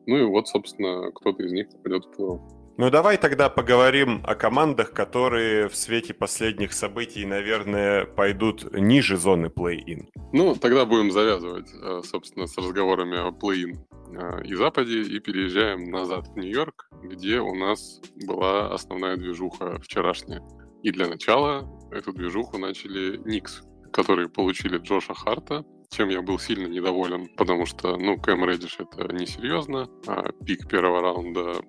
[0.05, 2.39] Ну и вот, собственно, кто-то из них попадет в плей
[2.77, 9.47] ну давай тогда поговорим о командах, которые в свете последних событий, наверное, пойдут ниже зоны
[9.47, 10.07] плей-ин.
[10.33, 13.77] Ну, тогда будем завязывать, э, собственно, с разговорами о плей-ин
[14.13, 20.41] э, и Западе и переезжаем назад в Нью-Йорк, где у нас была основная движуха вчерашняя.
[20.83, 26.67] И для начала эту движуху начали Никс, которые получили Джоша Харта, чем я был сильно
[26.67, 31.61] недоволен, потому что, ну, Кэм Реддиш это несерьезно, а пик первого раунда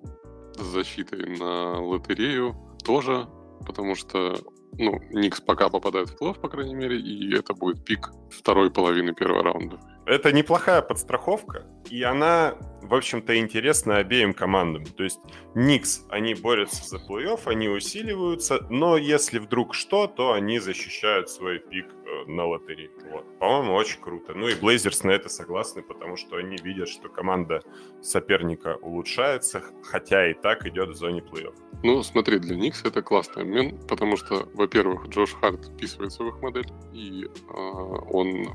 [0.59, 3.27] с защитой на лотерею тоже,
[3.65, 4.35] потому что
[4.73, 9.13] ну, Никс пока попадает в плей по крайней мере, и это будет пик второй половины
[9.13, 9.79] первого раунда.
[10.09, 14.83] Это неплохая подстраховка, и она, в общем-то, интересна обеим командам.
[14.85, 15.19] То есть
[15.53, 21.59] Никс, они борются за плей-офф, они усиливаются, но если вдруг что, то они защищают свой
[21.59, 22.89] пик э, на лотерее.
[23.11, 23.37] Вот.
[23.37, 24.33] По-моему, очень круто.
[24.33, 27.61] Ну и Блейзерс на это согласны, потому что они видят, что команда
[28.01, 31.53] соперника улучшается, хотя и так идет в зоне плей-офф.
[31.83, 36.41] Ну, смотри, для Никс это классный обмен, потому что, во-первых, Джош Харт вписывается в их
[36.41, 38.47] модель, и э, он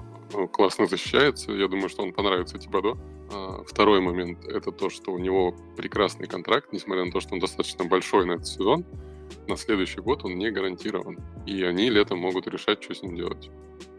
[0.52, 1.52] классно защищается.
[1.52, 2.96] Я думаю, что он понравится Тибадо.
[3.32, 7.40] А, второй момент— это то, что у него прекрасный контракт, несмотря на то, что он
[7.40, 8.84] достаточно большой на этот сезон.
[9.48, 11.18] На следующий год он не гарантирован.
[11.46, 13.50] И они летом могут решать, что с ним делать.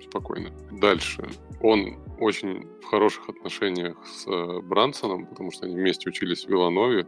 [0.02, 0.52] Спокойно.
[0.72, 1.28] Дальше.
[1.62, 7.08] Он очень в хороших отношениях с э, Брансоном, потому что они вместе учились в Виланове.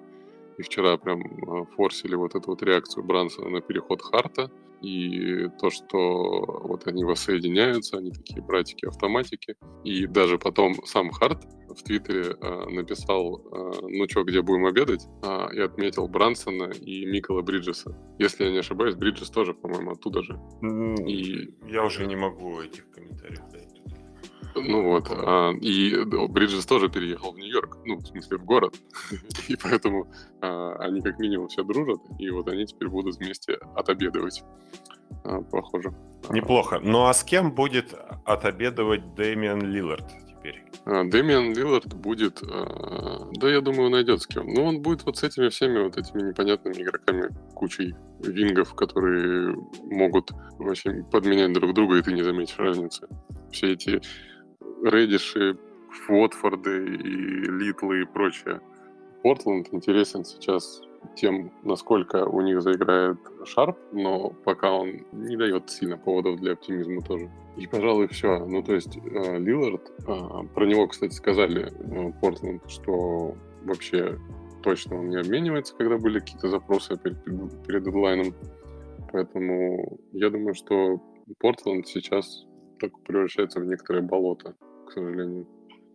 [0.57, 5.69] И вчера прям э, форсили вот эту вот реакцию Брансона на переход Харта— и то,
[5.69, 9.55] что вот они воссоединяются, они такие братики-автоматики.
[9.83, 15.05] И даже потом сам Харт в Твиттере э, написал, э, ну что, где будем обедать,
[15.23, 17.95] э, и отметил Брансона и Микола Бриджеса.
[18.19, 20.39] Если я не ошибаюсь, Бриджес тоже, по-моему, оттуда же.
[21.05, 21.53] И...
[21.67, 23.76] Я уже не могу этих комментариев дать.
[24.55, 25.95] Ну вот, а, и
[26.29, 28.75] Бриджес тоже переехал в Нью-Йорк, ну, в смысле, в город,
[29.47, 30.07] и поэтому
[30.41, 34.43] а, они как минимум все дружат, и вот они теперь будут вместе отобедывать,
[35.23, 35.93] а, похоже.
[36.29, 36.79] Неплохо.
[36.83, 37.93] Ну а с кем будет
[38.25, 40.63] отобедывать Дэмиан Лиллард теперь?
[40.86, 44.47] А, Дэмиан Лиллард будет, а, да, я думаю, найдет с кем.
[44.47, 50.31] Ну, он будет вот с этими всеми вот этими непонятными игроками, кучей вингов, которые могут
[50.57, 53.07] вообще подменять друг друга, и ты не заметишь разницы.
[53.51, 54.01] Все эти
[54.83, 55.57] Редиши,
[56.09, 58.61] Уотфорды и Литлы и прочее.
[59.23, 60.81] Портленд интересен сейчас
[61.15, 67.01] тем, насколько у них заиграет Шарп, но пока он не дает сильно поводов для оптимизма
[67.01, 67.29] тоже.
[67.57, 68.45] И, пожалуй, все.
[68.45, 74.19] Ну, то есть э, Лилард, э, про него, кстати, сказали э, Портленд, что вообще
[74.63, 77.23] точно он не обменивается, когда были какие-то запросы перед,
[77.65, 78.33] перед дедлайном.
[79.11, 81.01] Поэтому я думаю, что
[81.39, 82.45] Портленд сейчас
[82.79, 84.55] так превращается в некоторое болото
[84.88, 85.47] к сожалению.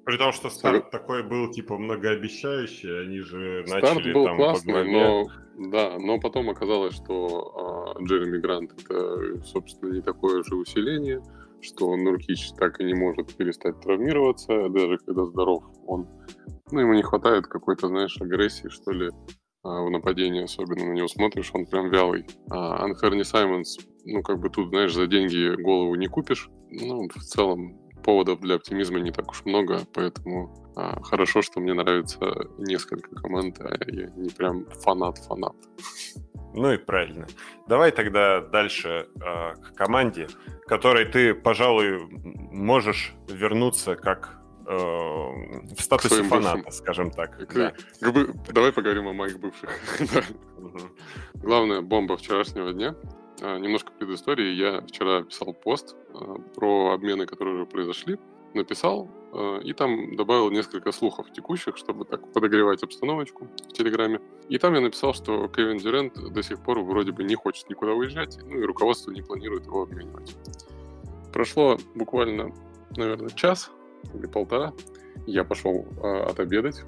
[0.04, 4.92] При том, что старт такой был, типа, многообещающий, они же старт начали был там классный,
[4.92, 5.26] но,
[5.70, 11.22] да, но потом оказалось, что а, Джереми Грант это, собственно, не такое же усиление,
[11.60, 16.08] что Нуркич так и не может перестать травмироваться, даже когда здоров он,
[16.72, 19.08] ну, ему не хватает какой-то, знаешь, агрессии, что ли,
[19.62, 22.26] а, в нападении, особенно на него смотришь, он прям вялый.
[22.50, 27.22] А Анферни Саймонс, ну, как бы тут, знаешь, за деньги голову не купишь, ну, в
[27.22, 33.14] целом поводов для оптимизма не так уж много, поэтому а, хорошо, что мне нравится несколько
[33.16, 35.54] команд, а я не прям фанат-фанат.
[36.54, 37.26] Ну и правильно.
[37.66, 40.28] Давай тогда дальше э, к команде,
[40.66, 46.72] которой ты, пожалуй, можешь вернуться как э, в статусе фаната, бывшим.
[46.72, 47.48] скажем так.
[47.48, 47.72] К, да.
[48.00, 49.70] к, давай поговорим о моих бывших.
[51.34, 52.94] Главная бомба вчерашнего дня
[53.42, 54.54] немножко предыстории.
[54.54, 58.18] Я вчера писал пост а, про обмены, которые уже произошли.
[58.54, 64.20] Написал а, и там добавил несколько слухов текущих, чтобы так подогревать обстановочку в Телеграме.
[64.48, 67.92] И там я написал, что Кевин Дюрент до сих пор вроде бы не хочет никуда
[67.92, 70.36] уезжать, ну и руководство не планирует его обменивать.
[71.32, 72.52] Прошло буквально,
[72.96, 73.70] наверное, час
[74.14, 74.72] или полтора.
[75.26, 76.82] Я пошел э, отобедать,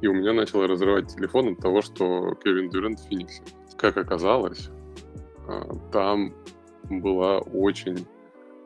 [0.00, 3.42] и у меня начало разрывать телефон от того, что Кевин Дюрент в Фениксе.
[3.76, 4.79] Как оказалось, а,
[5.92, 6.34] там
[6.88, 8.06] была очень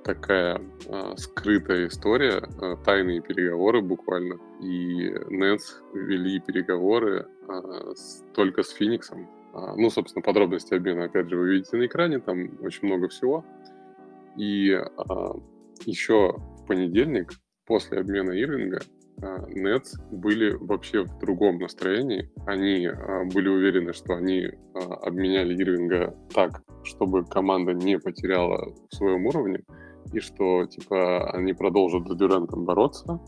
[0.05, 4.39] такая э, скрытая история, э, тайные переговоры буквально.
[4.61, 9.29] И Нетс вели переговоры э, с, только с Фениксом.
[9.55, 13.45] Э, ну, собственно, подробности обмена, опять же, вы видите на экране, там очень много всего.
[14.37, 14.85] И э,
[15.87, 17.33] еще в понедельник,
[17.67, 18.81] после обмена Ирвинга,
[19.49, 22.31] Нетс были вообще в другом настроении.
[22.47, 22.89] Они
[23.33, 29.61] были уверены, что они обменяли Ирвинга так, чтобы команда не потеряла в своем уровне
[30.13, 33.21] и что, типа, они продолжат за Дюрантом бороться,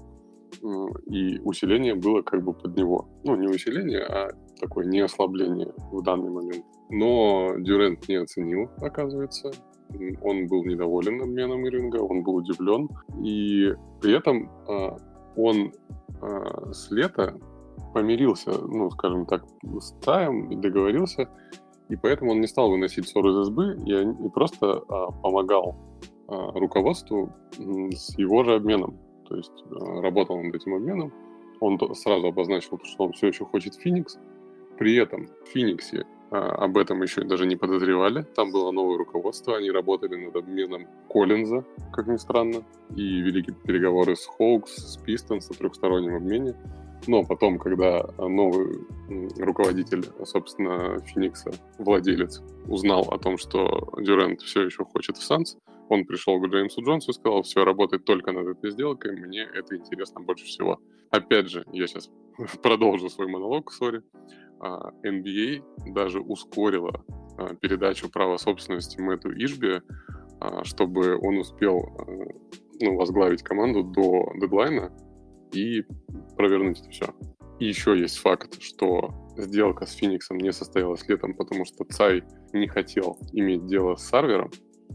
[1.07, 3.09] и усиление было как бы под него.
[3.25, 6.65] Ну, не усиление, а такое не ослабление в данный момент.
[6.91, 9.51] Но Дюрент не оценил, оказывается.
[10.23, 12.89] Он был недоволен обменом Ирвинга, он был удивлен.
[13.25, 14.97] И при этом а,
[15.37, 15.73] он
[16.21, 17.39] а, с лета
[17.95, 19.45] помирился, ну, скажем так,
[19.81, 21.29] с Таем и договорился,
[21.89, 25.77] и поэтому он не стал выносить ссору из СБ и, и просто а, помогал
[26.29, 28.99] а, руководству с его же обменом.
[29.29, 31.13] То есть а, работал над этим обменом.
[31.61, 34.19] Он сразу обозначил, что он все еще хочет Феникс.
[34.79, 38.23] При этом в Фениксе об этом еще даже не подозревали.
[38.23, 44.17] Там было новое руководство, они работали над обменом Коллинза, как ни странно, и вели переговоры
[44.17, 46.55] с Хоукс, с Пистонс о трехстороннем обмене.
[47.07, 48.81] Но потом, когда новый
[49.39, 55.57] руководитель, собственно, Феникса, владелец, узнал о том, что Дюрент все еще хочет в Санс,
[55.89, 59.77] он пришел к Джеймсу Джонсу и сказал, все, работает только над этой сделкой, мне это
[59.77, 60.81] интересно больше всего.
[61.11, 62.11] Опять же, я сейчас
[62.63, 64.03] продолжу свой монолог, сори.
[64.59, 67.05] NBA а, даже ускорила
[67.37, 69.31] а, передачу права собственности Мэтту
[70.41, 71.83] а, чтобы он успел
[72.81, 74.93] ну, возглавить команду до дедлайна
[75.53, 75.85] и
[76.37, 77.15] провернуть это все.
[77.59, 82.23] И еще есть факт, что сделка с Фениксом не состоялась летом, потому что Цай
[82.53, 84.51] не хотел иметь дело с Сарвером,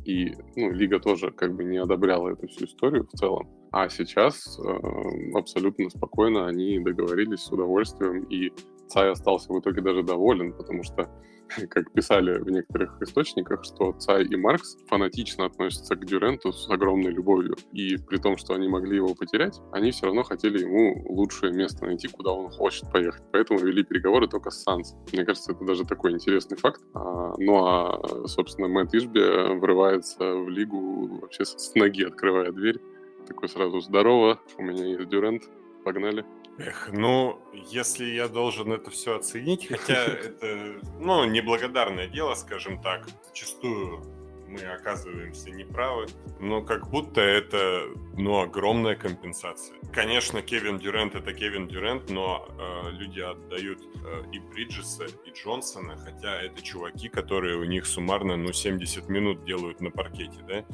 [0.06, 3.50] и ну, лига тоже как бы не одобряла эту всю историю в целом.
[3.72, 8.52] А сейчас э, абсолютно спокойно они договорились с удовольствием, и
[8.88, 11.10] Цай остался в итоге даже доволен, потому что
[11.70, 17.12] как писали в некоторых источниках, что Цай и Маркс фанатично относятся к Дюренту с огромной
[17.12, 17.56] любовью.
[17.72, 21.86] И при том, что они могли его потерять, они все равно хотели ему лучшее место
[21.86, 23.24] найти, куда он хочет поехать.
[23.32, 24.96] Поэтому вели переговоры только с Санс.
[25.12, 26.82] Мне кажется, это даже такой интересный факт.
[26.94, 32.80] А, ну а, собственно, Мэтт Ишби врывается в лигу вообще с ноги, открывая дверь.
[33.28, 35.44] Такой сразу «Здорово, у меня есть Дюрент,
[35.84, 36.26] погнали».
[36.64, 43.08] Эх, ну, если я должен это все оценить, хотя это, ну, неблагодарное дело, скажем так,
[43.28, 44.04] зачастую
[44.52, 46.08] мы оказываемся неправы,
[46.40, 47.86] но как будто это,
[48.18, 49.78] ну, огромная компенсация.
[49.94, 55.98] Конечно, Кевин Дюрент это Кевин Дюрент, но э, люди отдают э, и Бриджеса, и Джонсона,
[55.98, 60.66] хотя это чуваки, которые у них суммарно, ну, 70 минут делают на паркете, да?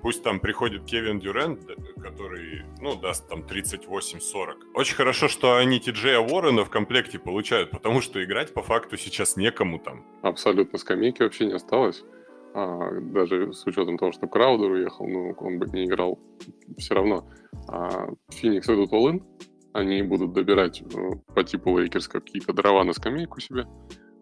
[0.00, 1.60] Пусть там приходит Кевин Дюрент,
[2.00, 4.74] который, ну, даст там 38-40.
[4.74, 9.36] Очень хорошо, что они Ти-Джея Уоррена в комплекте получают, потому что играть по факту сейчас
[9.36, 10.06] некому там.
[10.22, 12.04] Абсолютно, скамейки вообще не осталось
[12.54, 16.18] а, даже с учетом того, что Краудер уехал, ну, он бы не играл,
[16.78, 17.28] все равно.
[17.68, 19.20] А, Феникс идут all-in
[19.72, 23.66] они будут добирать э, по типу Лейкерс какие-то дрова на скамейку себе,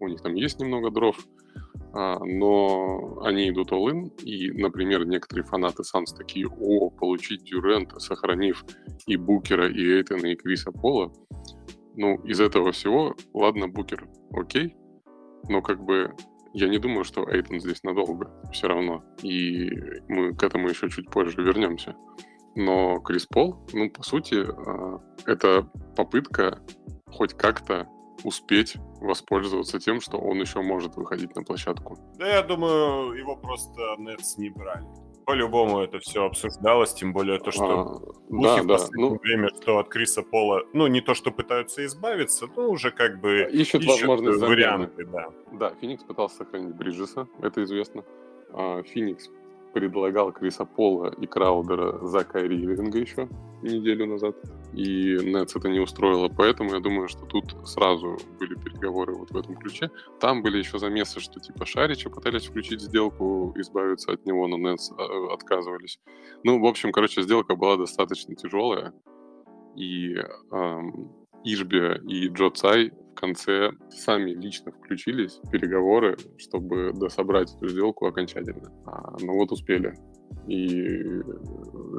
[0.00, 1.18] у них там есть немного дров,
[1.92, 8.64] а, но они идут all и, например, некоторые фанаты Санс такие, о, получить Дюрента, сохранив
[9.06, 11.12] и Букера, и Эйтона, и Криса Пола,
[11.96, 14.74] ну, из этого всего, ладно, Букер, окей,
[15.50, 16.14] но как бы
[16.54, 19.04] я не думаю, что Эйтон здесь надолго все равно.
[19.22, 19.70] И
[20.08, 21.96] мы к этому еще чуть позже вернемся.
[22.54, 26.60] Но Крис Пол, ну, по сути, а, это попытка
[27.06, 27.88] хоть как-то
[28.24, 31.98] успеть воспользоваться тем, что он еще может выходить на площадку.
[32.18, 34.86] Да, я думаю, его просто Нетс не брали.
[35.24, 37.84] По-любому это все обсуждалось, тем более то, что а,
[38.30, 38.74] да, в да.
[38.74, 42.90] последнее ну, время, что от Криса Пола, ну, не то, что пытаются избавиться, но уже
[42.90, 45.28] как бы ищут, ищут возможность варианты, да.
[45.52, 48.04] Да, Феникс пытался сохранить Бриджеса, это известно.
[48.52, 49.30] А, Феникс
[49.72, 53.28] предлагал Криса Пола и Краудера за Кайри Ирвинга еще
[53.62, 54.36] неделю назад.
[54.72, 59.36] И Нетс это не устроило, поэтому я думаю, что тут сразу были переговоры вот в
[59.36, 59.90] этом ключе.
[60.20, 64.90] Там были еще замесы, что типа Шарича пытались включить сделку, избавиться от него, но Нетс
[64.92, 66.00] а, отказывались.
[66.44, 68.92] Ну, в общем, короче, сделка была достаточно тяжелая.
[69.76, 70.14] И
[70.52, 71.12] эм,
[71.44, 78.06] Ишби и Джо Цай в конце сами лично включились в переговоры, чтобы дособрать эту сделку
[78.06, 78.72] окончательно.
[78.86, 79.94] А, ну вот успели.
[80.48, 81.02] И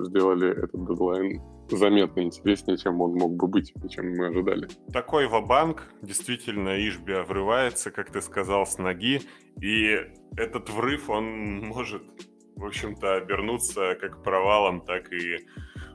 [0.07, 4.67] сделали этот дедлайн заметно интереснее, чем он мог бы быть, чем мы ожидали.
[4.91, 9.21] Такой вабанк, действительно, Ишбия врывается, как ты сказал, с ноги,
[9.61, 9.97] и
[10.35, 12.03] этот врыв, он может
[12.55, 15.39] в общем-то, обернуться как провалом, так и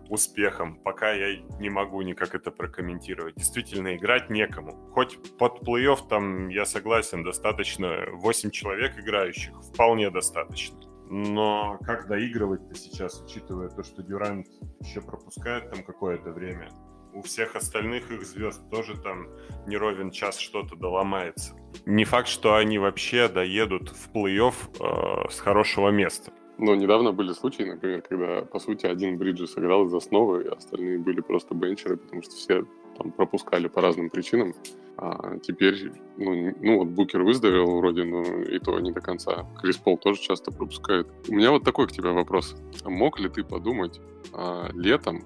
[0.09, 0.77] успехом.
[0.83, 3.35] Пока я не могу никак это прокомментировать.
[3.37, 4.73] Действительно, играть некому.
[4.93, 10.79] Хоть под плей-офф там, я согласен, достаточно 8 человек играющих, вполне достаточно.
[11.11, 14.47] Но как доигрывать-то сейчас, учитывая то, что Дюрант
[14.81, 16.69] еще пропускает там какое-то время?
[17.15, 19.27] У всех остальных их звезд тоже там
[19.67, 21.57] не ровен час что-то доломается.
[21.87, 26.33] Не факт, что они вообще доедут в плей-офф э, с хорошего места.
[26.59, 30.99] Но недавно были случаи, например, когда, по сути, один Бриджи сыграл из основы, а остальные
[30.99, 32.65] были просто бенчеры, потому что все
[32.97, 34.55] там пропускали по разным причинам.
[34.97, 39.47] А теперь, ну, ну вот Букер выздоровел вроде, но и то не до конца.
[39.63, 41.07] Крис Пол тоже часто пропускает.
[41.29, 42.57] У меня вот такой к тебе вопрос.
[42.85, 44.01] Мог ли ты подумать
[44.33, 45.25] а, летом,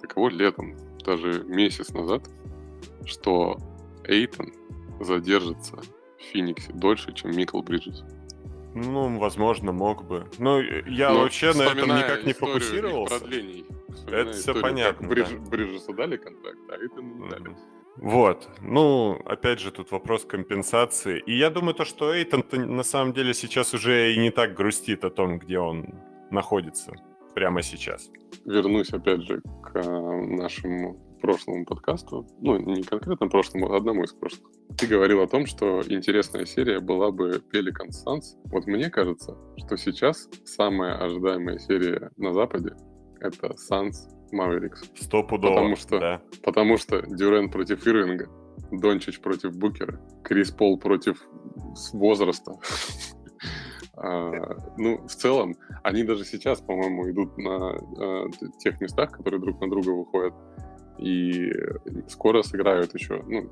[0.00, 2.28] таково летом, даже месяц назад,
[3.04, 3.58] что
[4.02, 4.52] Эйтон
[5.00, 8.02] задержится в Фениксе дольше, чем Микл Бриджес?
[8.76, 10.26] Ну, возможно, мог бы.
[10.38, 13.20] Но я Но вообще на этом никак не фокусировался.
[13.20, 13.64] Продлений.
[14.06, 15.08] Это все понятно.
[15.08, 15.50] Как да.
[15.50, 17.56] Бриджесу дали контракт, а это не дали.
[17.96, 18.48] Вот.
[18.60, 21.22] Ну, опять же, тут вопрос компенсации.
[21.24, 25.04] И я думаю, то, что Эйтон на самом деле сейчас уже и не так грустит
[25.04, 25.94] о том, где он
[26.30, 26.92] находится
[27.34, 28.10] прямо сейчас.
[28.44, 32.26] Вернусь, опять же, к нашему прошлому подкасту.
[32.40, 36.80] Ну, не конкретно прошлому, а одному из прошлых ты говорил о том, что интересная серия
[36.80, 38.36] была бы Pelican Suns.
[38.50, 42.74] Вот мне кажется, что сейчас самая ожидаемая серия на Западе—
[43.20, 43.94] это Suns
[44.32, 44.84] Mavericks.
[45.00, 46.22] Стопудово, потому что, да.
[46.42, 48.28] Потому что Дюрен против Ирвинга,
[48.70, 51.26] Дончич против Букера, Крис Пол против
[51.92, 52.52] возраста.
[53.98, 54.30] А,
[54.76, 59.70] ну, в целом, они даже сейчас, по-моему, идут на а, тех местах, которые друг на
[59.70, 60.34] друга выходят.
[60.98, 61.52] И
[62.08, 63.50] скоро сыграют еще, ну,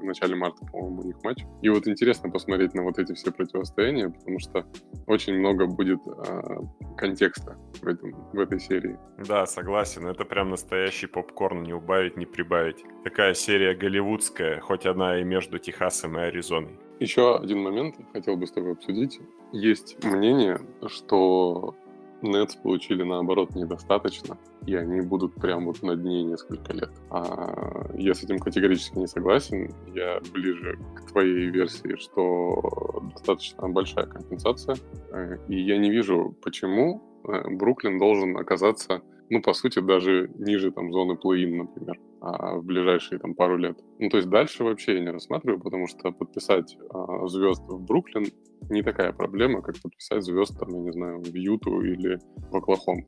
[0.00, 1.44] в начале марта, по-моему, у них матч.
[1.62, 4.66] И вот интересно посмотреть на вот эти все противостояния, потому что
[5.06, 6.60] очень много будет э,
[6.96, 8.96] контекста в, этом, в этой серии.
[9.26, 10.06] Да, согласен.
[10.06, 12.84] Это прям настоящий попкорн, не убавить, не прибавить.
[13.04, 16.78] Такая серия голливудская, хоть она и между Техасом и Аризоной.
[17.00, 19.20] Еще один момент хотел бы с тобой обсудить.
[19.52, 21.74] Есть мнение, что
[22.22, 26.90] Нетс получили, наоборот, недостаточно, и они будут прям вот на дне несколько лет.
[27.10, 29.70] А я с этим категорически не согласен.
[29.94, 34.76] Я ближе к твоей версии, что достаточно большая компенсация.
[35.12, 40.70] Э, и я не вижу, почему э, Бруклин должен оказаться ну, по сути, даже ниже
[40.70, 43.78] там зоны плей-ин, например, а, в ближайшие там пару лет.
[43.98, 48.26] Ну, то есть дальше вообще я не рассматриваю, потому что подписать а, звезд в Бруклин
[48.70, 52.18] не такая проблема, как подписать звезд, там, я не знаю, в Юту или
[52.50, 53.06] в Оклахом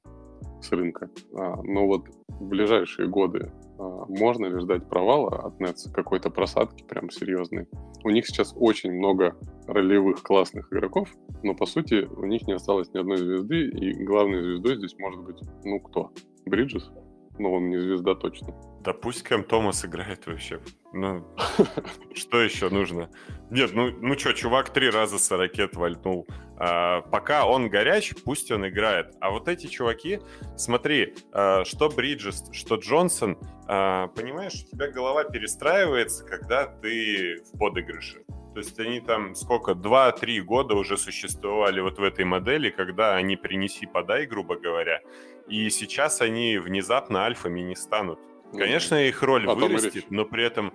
[0.63, 1.11] с рынка.
[1.37, 6.85] А, но вот в ближайшие годы а, можно ли ждать провала от Нетс, какой-то просадки
[6.85, 7.67] прям серьезной?
[8.05, 9.37] У них сейчас очень много
[9.67, 11.09] ролевых классных игроков,
[11.43, 15.23] но по сути у них не осталось ни одной звезды, и главной звездой здесь может
[15.23, 16.11] быть, ну кто?
[16.47, 16.91] Бриджес?
[17.39, 18.55] Ну, он не звезда точно.
[18.81, 20.59] Да пусть Кэм Томас играет вообще.
[20.93, 21.27] Ну,
[22.15, 23.11] что еще нужно?
[23.51, 26.27] Нет, ну, ну что, чувак три раза с ракет вальнул.
[26.57, 29.15] А, пока он горяч, пусть он играет.
[29.21, 30.21] А вот эти чуваки,
[30.57, 37.59] смотри, а, что Бриджес, что Джонсон, а, понимаешь, у тебя голова перестраивается, когда ты в
[37.59, 38.23] подыгрыше.
[38.55, 43.37] То есть они там сколько, 2-3 года уже существовали вот в этой модели, когда они
[43.37, 45.01] принеси подай, грубо говоря,
[45.49, 48.19] и сейчас они внезапно альфами не станут.
[48.53, 50.73] Конечно, их роль а вырастет, но при этом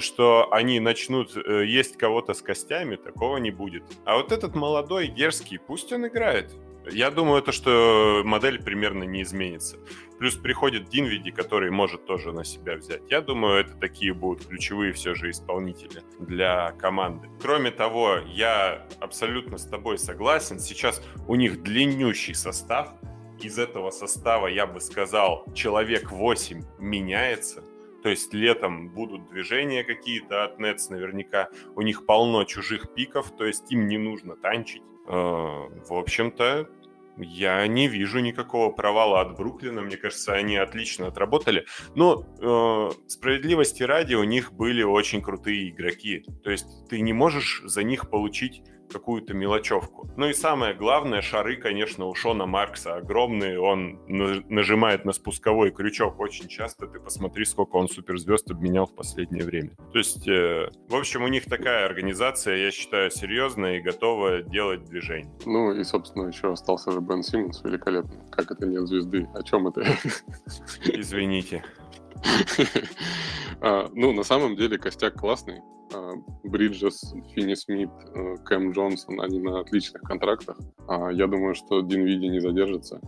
[0.00, 3.84] что они начнут э, есть кого-то с костями, такого не будет.
[4.04, 6.52] А вот этот молодой, дерзкий, пусть он играет.
[6.90, 9.78] Я думаю, это что модель примерно не изменится.
[10.18, 13.02] Плюс приходит Динвиди, который может тоже на себя взять.
[13.08, 17.28] Я думаю, это такие будут ключевые все же исполнители для команды.
[17.40, 20.60] Кроме того, я абсолютно с тобой согласен.
[20.60, 22.92] Сейчас у них длиннющий состав.
[23.40, 27.62] Из этого состава, я бы сказал, человек 8 меняется.
[28.02, 31.48] То есть летом будут движения какие-то от Nets наверняка.
[31.74, 34.82] У них полно чужих пиков, то есть им не нужно танчить.
[35.08, 36.68] Э, в общем-то,
[37.16, 39.82] я не вижу никакого провала от Бруклина.
[39.82, 41.64] Мне кажется, они отлично отработали.
[41.94, 46.24] Но э, справедливости ради, у них были очень крутые игроки.
[46.42, 48.62] То есть ты не можешь за них получить
[48.92, 50.08] какую-то мелочевку.
[50.16, 53.58] Ну и самое главное, шары, конечно, у Шона Маркса огромные.
[53.60, 56.86] Он нажимает на спусковой крючок очень часто.
[56.86, 59.70] Ты посмотри, сколько он суперзвезд обменял в последнее время.
[59.92, 64.84] То есть, э, в общем, у них такая организация, я считаю, серьезная и готова делать
[64.84, 65.32] движение.
[65.46, 68.20] Ну и, собственно, еще остался же Бен Симмонс великолепный.
[68.30, 69.28] Как это нет звезды?
[69.34, 69.84] О чем это?
[70.84, 71.64] Извините.
[73.60, 75.60] а, ну, на самом деле, костяк классный.
[75.92, 76.12] а,
[76.42, 80.58] Бриджес, Финни Смит, э, Кэм Джонсон, они на отличных контрактах.
[80.88, 83.00] А, я думаю, что Динвиди не задержится.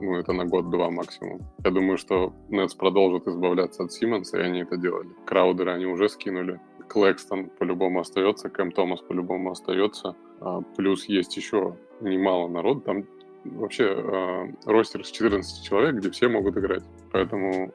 [0.00, 1.40] Ну, это на год-два максимум.
[1.64, 5.08] Я думаю, что Нетс продолжат избавляться от Симмонса, и они это делали.
[5.24, 6.60] Краудера они уже скинули.
[6.88, 10.16] Клэкстон по-любому остается, Кэм Томас по-любому остается.
[10.76, 12.80] Плюс есть еще немало народу.
[12.80, 13.04] Там
[13.44, 16.82] вообще ростер с 14 человек, где все могут играть.
[17.12, 17.72] Поэтому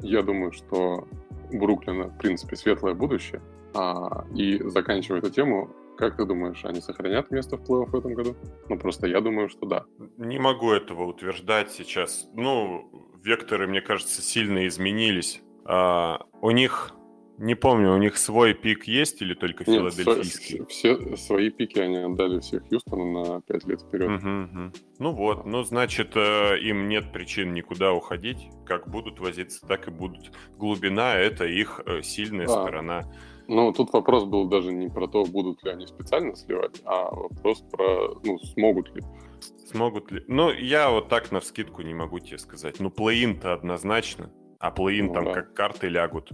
[0.00, 1.06] я думаю, что
[1.50, 3.42] у Бруклина, в принципе, светлое будущее.
[3.74, 8.14] А, и заканчивая эту тему, как ты думаешь, они сохранят место в плей-офф в этом
[8.14, 8.36] году?
[8.68, 9.84] Ну, просто я думаю, что да.
[10.16, 12.28] Не могу этого утверждать сейчас.
[12.34, 12.88] Ну,
[13.22, 15.42] векторы, мне кажется, сильно изменились.
[15.64, 16.92] А, у них
[17.38, 20.64] не помню, у них свой пик есть или только Нет, филадельфийский?
[20.66, 24.10] все свои пики они отдали всех Хьюстону на 5 лет вперед.
[24.10, 24.72] Угу, угу.
[24.98, 28.48] Ну вот, ну значит, э, им нет причин никуда уходить.
[28.66, 30.32] Как будут возиться, так и будут.
[30.56, 33.12] Глубина— это их э, сильная а, сторона.
[33.46, 37.62] Ну, тут вопрос был даже не про то, будут ли они специально сливать, а вопрос
[37.70, 39.02] про, ну, смогут ли.
[39.64, 40.24] Смогут ли?
[40.26, 42.80] Ну, я вот так на вскидку не могу тебе сказать.
[42.80, 44.30] Ну, плей-ин-то однозначно.
[44.58, 45.34] А плей-ин ну, там да.
[45.34, 46.30] как карты лягут.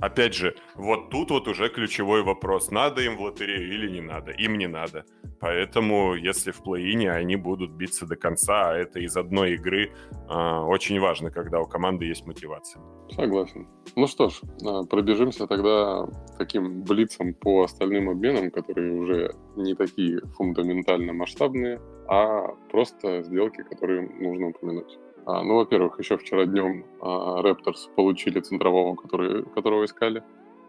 [0.00, 4.32] Опять же, вот тут вот уже ключевой вопрос, надо им в лотерею или не надо.
[4.32, 5.04] Им не надо.
[5.40, 9.90] Поэтому, если в плей-ине они будут биться до конца, а это из одной игры
[10.28, 12.82] э, очень важно, когда у команды есть мотивация.
[13.10, 13.66] Согласен.
[13.96, 16.06] Ну что ж, а, пробежимся тогда
[16.38, 24.02] таким блицом по остальным обменам, которые уже не такие фундаментально масштабные, а просто сделки, которые
[24.02, 24.98] нужно упомянуть.
[25.26, 30.22] А, ну, во-первых, еще вчера днем а, Raptors получили центрового, который, которого искали.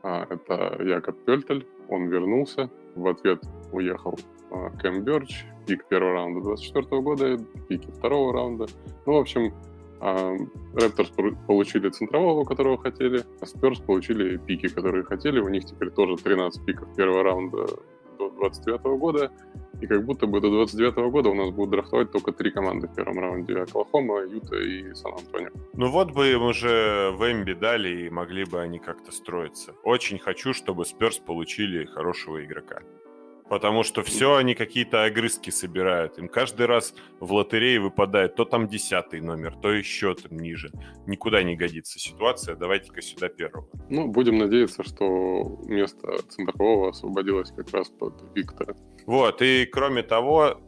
[0.03, 1.67] А, это Якоб Пельтель.
[1.89, 2.69] Он вернулся.
[2.95, 3.41] В ответ
[3.71, 4.17] уехал
[4.51, 5.45] а, Кэм Бёрч.
[5.67, 7.37] Пик первого раунда 24 года,
[7.69, 8.65] пики второго раунда.
[9.05, 9.53] Ну, в общем,
[9.99, 10.35] а,
[10.73, 15.39] Raptors получили центрового, которого хотели, а Spurs получили пики, которые хотели.
[15.39, 17.67] У них теперь тоже 13 пиков первого раунда
[18.29, 19.31] до 29 года
[19.81, 22.93] и как будто бы до 29 года у нас будут драфтовать только три команды в
[22.93, 23.57] первом раунде.
[23.57, 25.49] Оклахома, Юта и Сан-Антонио.
[25.73, 29.73] Ну вот бы им уже в Эмби дали и могли бы они как-то строиться.
[29.83, 32.81] Очень хочу, чтобы Сперс получили хорошего игрока
[33.51, 36.17] потому что все они какие-то огрызки собирают.
[36.17, 40.71] Им каждый раз в лотерее выпадает то там десятый номер, то еще там ниже.
[41.05, 43.67] Никуда не годится ситуация, давайте-ка сюда первого.
[43.89, 48.73] Ну, будем надеяться, что место центрового освободилось как раз под Виктора.
[49.05, 50.61] Вот, и кроме того,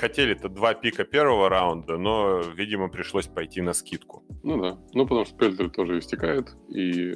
[0.00, 4.24] хотели-то два пика первого раунда, но, видимо, пришлось пойти на скидку.
[4.42, 7.14] Ну да, ну потому что Пельтер тоже истекает, и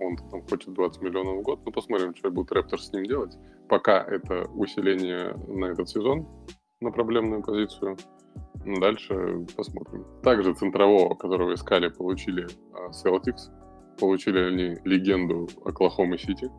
[0.00, 1.60] он там хочет 20 миллионов в год.
[1.64, 3.36] Ну, посмотрим, что будет Рэптор с ним делать.
[3.68, 6.26] Пока это усиление на этот сезон,
[6.80, 7.96] на проблемную позицию.
[8.64, 10.04] Ну, дальше посмотрим.
[10.22, 12.46] Также центрового, которого искали, получили
[12.90, 13.50] Celtics.
[13.98, 16.50] Получили они легенду Оклахомы Сити,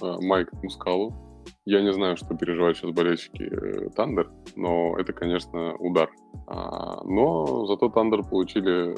[0.00, 1.29] Майк Мускалу.
[1.64, 6.10] Я не знаю, что переживают сейчас болельщики Тандер, но это, конечно, удар.
[6.46, 8.94] А, но зато Тандер получили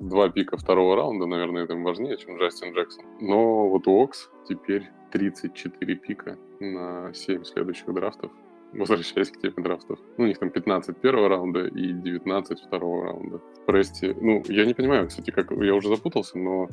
[0.00, 3.04] два пика второго раунда, наверное, это им важнее, чем Джастин Джексон.
[3.20, 8.32] Но вот у Окс теперь 34 пика на 7 следующих драфтов.
[8.72, 9.98] Возвращаясь к теме драфтов.
[10.18, 13.40] Ну, у них там 15 первого раунда и 19 второго раунда.
[13.66, 16.68] Прести, ну, я не понимаю, кстати, как я уже запутался, но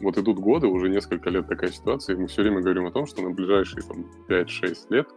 [0.00, 3.06] вот идут годы, уже несколько лет такая ситуация, и мы все время говорим о том,
[3.06, 5.08] что на ближайшие там, 5-6 лет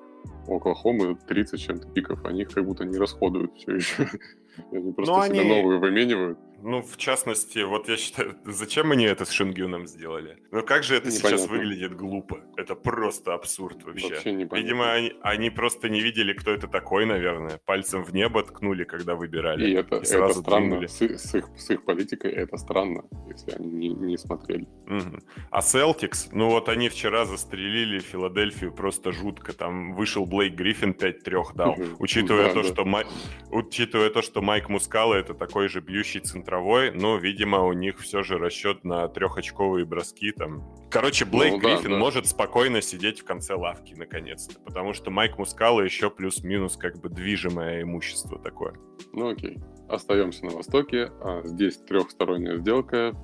[0.47, 4.07] у Оклахомы 30 чем-то пиков, они их как будто не расходуют все еще.
[4.71, 5.49] Они просто Но себе они...
[5.49, 6.37] новые выменивают.
[6.65, 10.37] Ну, в частности, вот я считаю, зачем они это с Шингюном сделали?
[10.51, 11.37] Ну, как же это Непонятно.
[11.37, 12.39] сейчас выглядит глупо?
[12.55, 14.09] Это просто абсурд вообще.
[14.09, 17.59] вообще Видимо, они, они просто не видели, кто это такой, наверное.
[17.65, 19.69] Пальцем в небо ткнули, когда выбирали.
[19.69, 20.87] И это, и это странно.
[20.87, 24.67] С, с, их, с их политикой это странно, если они не, не смотрели.
[24.87, 25.19] Угу.
[25.51, 29.51] А Celtics, ну вот они вчера застрелили Филадельфию просто жутко.
[29.51, 31.75] Там вышел Блейк Гриффин 5-3 дал.
[31.99, 32.67] Учитывая, да, то, да.
[32.69, 33.05] Что Май...
[33.51, 37.99] Учитывая то, что Майк Мускала это такой же бьющий центр центровой, но, видимо, у них
[37.99, 40.63] все же расчет на трехочковые броски там.
[40.89, 41.97] Короче, Блейк ну, Гриффин да.
[41.97, 47.09] может спокойно сидеть в конце лавки, наконец-то, потому что Майк Мускала еще плюс-минус как бы
[47.09, 48.75] движимое имущество такое.
[49.11, 49.57] Ну окей,
[49.89, 51.11] остаемся на Востоке.
[51.21, 53.15] А, здесь трехсторонняя сделка.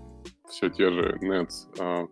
[0.50, 2.08] Все те же Nets а,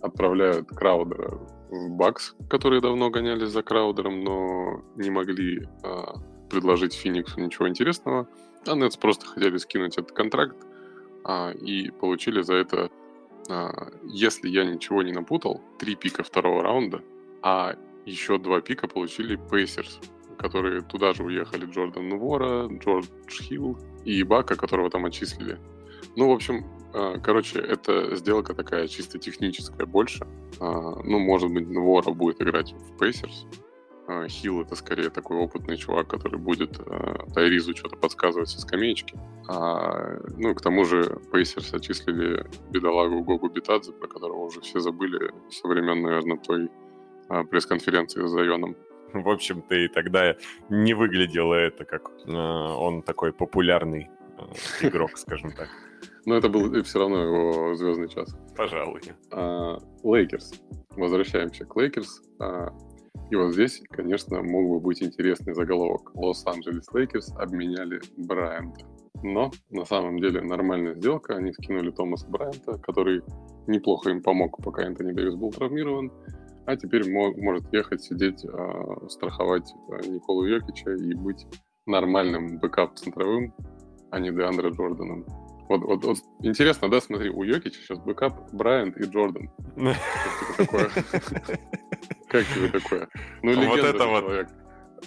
[0.00, 1.38] отправляют Краудера
[1.70, 6.14] в Бакс, которые давно гонялись за Краудером, но не могли а,
[6.48, 8.28] предложить Фениксу ничего интересного.
[8.66, 10.56] А Нетс просто хотели скинуть этот контракт
[11.24, 12.90] а, и получили за это,
[13.48, 17.02] а, если я ничего не напутал, три пика второго раунда,
[17.42, 20.00] а еще два пика получили Пейсерс,
[20.38, 25.58] которые туда же уехали Джордан Нувора, Джордж Хилл и Бака, которого там отчислили.
[26.16, 30.26] Ну, в общем, а, короче, это сделка такая чисто техническая больше.
[30.60, 33.46] А, ну, может быть, Вора будет играть в Пейсерс.
[34.28, 36.78] Хилл это скорее такой опытный чувак, который будет
[37.34, 39.18] Тайризу что-то подсказывать со скамеечки.
[39.48, 45.32] А, ну, к тому же Пейсерс отчислили бедолагу Гогу Битадзе, про которого уже все забыли
[45.50, 46.70] со времен, наверное, той
[47.50, 48.76] пресс-конференции с Зайоном.
[49.12, 50.36] В общем-то, и тогда
[50.68, 55.68] не выглядело это как э, он такой популярный э, игрок, скажем так.
[56.24, 58.36] Но это был все равно его звездный час.
[58.56, 59.00] Пожалуй.
[60.02, 60.60] Лейкерс.
[60.96, 62.22] Возвращаемся к Лейкерс.
[63.30, 66.14] И вот здесь, конечно, мог бы быть интересный заголовок.
[66.14, 68.86] Лос-Анджелес Лейкерс обменяли Брайанта.
[69.22, 71.36] Но на самом деле нормальная сделка.
[71.36, 73.22] Они скинули Томаса Брайанта, который
[73.66, 76.12] неплохо им помог, пока Энтони Дэвис был травмирован
[76.66, 81.46] а теперь может ехать, сидеть, а, страховать а, Николу Йокича и быть
[81.86, 83.54] нормальным backup -центровым,
[84.10, 85.24] а не Деандре Джорданом.
[85.68, 89.50] Вот, вот, вот интересно, да, смотри, у Йокича сейчас backup Брайант и Джордан.
[92.28, 93.08] Как тебе такое?
[93.42, 94.48] Ну, вот это вот.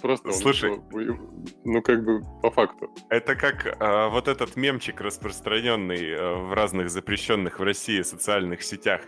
[0.00, 2.88] Просто Слушай, он, ну как бы по факту.
[3.10, 9.02] Это как а, вот этот мемчик, распространенный а, в разных запрещенных в России социальных сетях.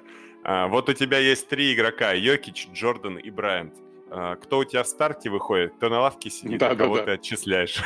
[0.44, 3.74] А, вот у тебя есть три игрока, Йокич, Джордан и Брайант.
[4.10, 7.04] А, кто у тебя в старте выходит, кто на лавке сидит, да, а кого да.
[7.04, 7.80] ты отчисляешь.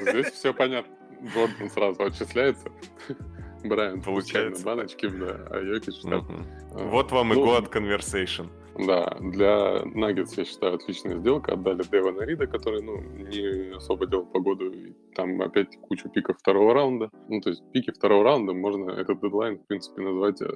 [0.00, 0.95] Здесь все понятно.
[1.22, 2.70] Джордан сразу отчисляется.
[3.64, 6.46] Брайант получает баночки, да, а Йокич там.
[6.72, 8.48] Вот вам и год conversation.
[8.78, 11.54] Да, для Наггетс, я считаю, отличная сделка.
[11.54, 14.70] Отдали Девана Рида, который, ну, не особо делал погоду.
[14.70, 17.10] И там опять кучу пиков второго раунда.
[17.28, 20.46] Ну, то есть пики второго раунда можно этот дедлайн, в принципе, назвать э,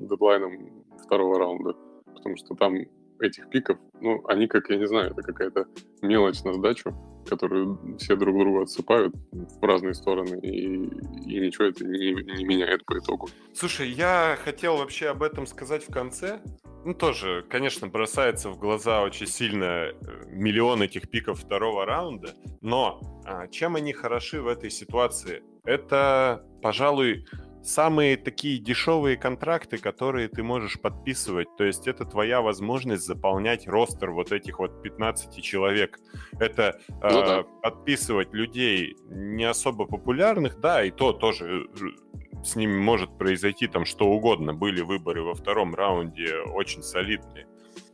[0.00, 1.76] дедлайном второго раунда.
[2.12, 2.74] Потому что там
[3.20, 5.66] этих пиков, ну, они как, я не знаю, это какая-то
[6.02, 6.94] мелочь на сдачу,
[7.28, 12.84] которую все друг другу отсыпают в разные стороны, и, и ничего это не, не меняет
[12.84, 13.28] по итогу.
[13.54, 16.40] Слушай, я хотел вообще об этом сказать в конце,
[16.84, 19.92] ну, тоже, конечно, бросается в глаза очень сильно э,
[20.28, 25.42] миллион этих пиков второго раунда, но а, чем они хороши в этой ситуации?
[25.64, 27.26] Это, пожалуй,
[27.62, 31.48] самые такие дешевые контракты, которые ты можешь подписывать.
[31.56, 35.98] То есть это твоя возможность заполнять ростер вот этих вот 15 человек.
[36.38, 37.42] Это ну, э, да.
[37.62, 43.84] подписывать людей не особо популярных, да, и то тоже э, с ними может произойти там
[43.84, 44.54] что угодно.
[44.54, 47.46] Были выборы во втором раунде очень солидные.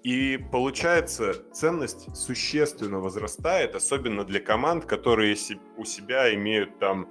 [0.02, 5.36] И получается, ценность существенно возрастает, особенно для команд, которые
[5.76, 7.08] у себя имеют там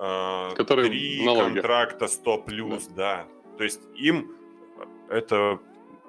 [0.00, 1.54] э, которые три налоги.
[1.54, 2.94] контракта 100 плюс, да.
[2.96, 3.56] да.
[3.58, 4.32] То есть им
[5.08, 5.60] это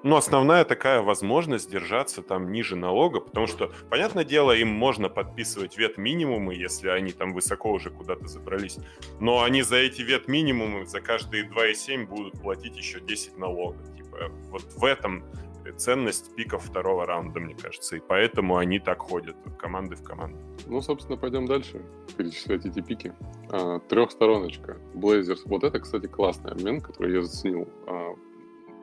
[0.02, 5.76] ну, основная такая возможность держаться там ниже налога, потому что, понятное дело, им можно подписывать
[5.78, 8.78] вет-минимумы, если они там высоко уже куда-то забрались,
[9.20, 13.80] но они за эти вет-минимумы за каждые 2,7 будут платить еще 10 налогов.
[13.96, 15.24] Типа, вот в этом
[15.70, 20.38] ценность пиков второго раунда, мне кажется, и поэтому они так ходят, команды в команду.
[20.66, 21.82] Ну, собственно, пойдем дальше,
[22.16, 23.12] перечислять эти пики.
[23.50, 25.42] А, трехстороночка, Blazers.
[25.46, 27.68] Вот это, кстати, классный обмен, который я заценил.
[27.86, 28.14] А,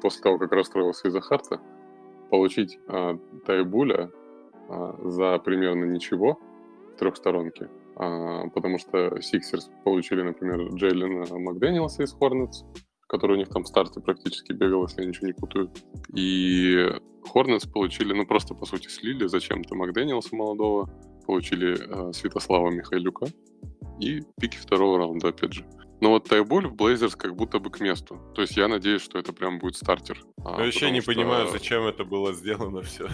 [0.01, 1.59] после того, как расстроился из-за Харта,
[2.29, 4.11] получить а, Тайбуля
[4.69, 6.39] а, за примерно ничего
[6.93, 12.63] в трехсторонке, а, потому что Сиксерс получили, например, Джейлина Макдэниелса из Хорнетс,
[13.09, 15.71] который у них там в старте практически бегал, если я ничего не путаю.
[16.13, 16.87] И
[17.25, 20.87] Хорнетс получили, ну просто по сути слили зачем-то Макдэниелса молодого,
[21.25, 23.25] получили э, Святослава Михайлюка
[23.99, 25.65] и пики второго раунда, опять же.
[26.01, 28.19] Но вот Тайболь в Блейзерс как будто бы к месту.
[28.35, 30.23] То есть я надеюсь, что это прям будет стартер.
[30.45, 31.11] А, я вообще не что...
[31.11, 33.09] понимаю, зачем это было сделано все.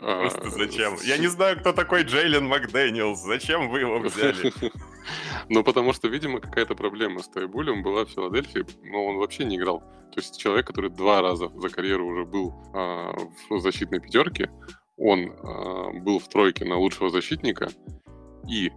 [0.00, 0.96] А, Просто зачем?
[1.04, 3.20] Я не знаю, кто такой Джейлен Макдэниелс.
[3.20, 4.52] Зачем вы его взяли?
[5.48, 9.56] Ну, потому что, видимо, какая-то проблема с Тайбулем была в Филадельфии, но он вообще не
[9.56, 9.80] играл.
[9.80, 13.12] То есть человек, который два раза за карьеру уже был а,
[13.50, 14.48] в защитной пятерке,
[14.96, 17.70] он а, был в тройке на лучшего защитника,
[18.48, 18.70] и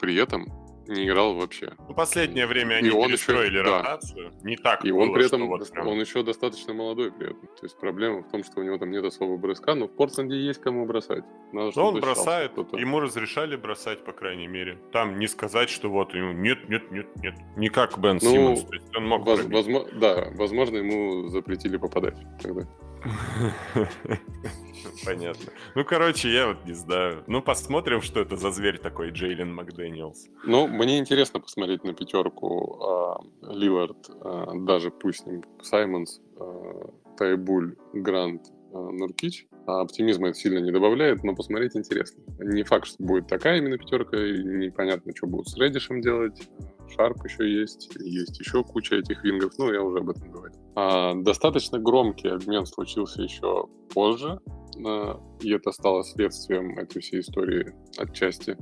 [0.00, 0.46] при этом
[0.88, 1.72] не играл вообще.
[1.88, 4.30] Ну, последнее время они и он перестроили еще, ротацию.
[4.30, 4.48] Да.
[4.48, 5.88] Не так И было, он при этом, вот прям...
[5.88, 7.46] он еще достаточно молодой при этом.
[7.48, 10.36] То есть проблема в том, что у него там нет особого броска, но в Портленде
[10.36, 11.24] есть кому бросать.
[11.52, 14.78] Надо, но он бросает, ему разрешали бросать, по крайней мере.
[14.92, 17.34] Там не сказать, что вот ему нет, нет, нет, нет.
[17.56, 18.64] Не как Бен ну, Симмонс.
[18.64, 22.66] То есть он мог воз, возможно, Да, возможно, ему запретили попадать тогда.
[25.04, 25.52] Понятно.
[25.74, 27.24] Ну, короче, я вот не знаю.
[27.26, 30.28] Ну, посмотрим, что это за зверь такой Джейлен Макдэниелс.
[30.44, 36.90] Ну, мне интересно посмотреть на пятерку а, Лилард, а, даже пусть с ним Саймонс, а,
[37.16, 39.46] Тайбуль, Грант, а, Нуркич.
[39.66, 42.22] А оптимизма это сильно не добавляет, но посмотреть интересно.
[42.38, 46.48] Не факт, что будет такая именно пятерка, и непонятно, что будут с Редишем делать.
[46.94, 50.58] Шарп еще есть, есть еще куча этих вингов, ну, я уже об этом говорил.
[50.76, 54.38] А, достаточно громкий обмен случился еще позже,
[54.76, 58.56] и это стало следствием этой всей истории отчасти.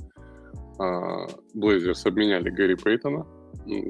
[0.79, 3.27] А, Блейзерс обменяли Гэри Пейтона,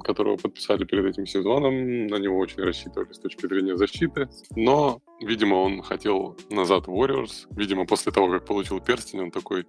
[0.05, 2.07] которого подписали перед этим сезоном.
[2.07, 4.29] На него очень рассчитывали с точки зрения защиты.
[4.57, 7.47] Но, видимо, он хотел назад в Warriors.
[7.51, 9.67] Видимо, после того, как получил перстень, он такой,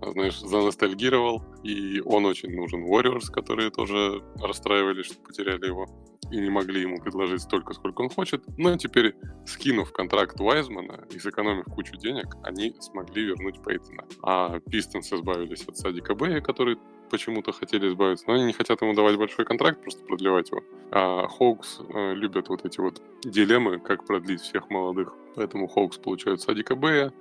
[0.00, 1.42] знаешь, заностальгировал.
[1.62, 5.86] И он очень нужен Warriors, которые тоже расстраивались, что потеряли его
[6.34, 8.42] и не могли ему предложить столько, сколько он хочет.
[8.58, 9.14] Но теперь,
[9.46, 14.04] скинув контракт Уайзмана и сэкономив кучу денег, они смогли вернуть Пейтона.
[14.22, 16.76] А Пистонс избавились от Садика Бэя, который
[17.10, 20.62] почему-то хотели избавиться, но они не хотят ему давать большой контракт, просто продлевать его.
[20.90, 25.14] А Хоукс э, любят вот эти вот дилеммы, как продлить всех молодых.
[25.36, 27.12] Поэтому Хоукс получают Садика Бэя,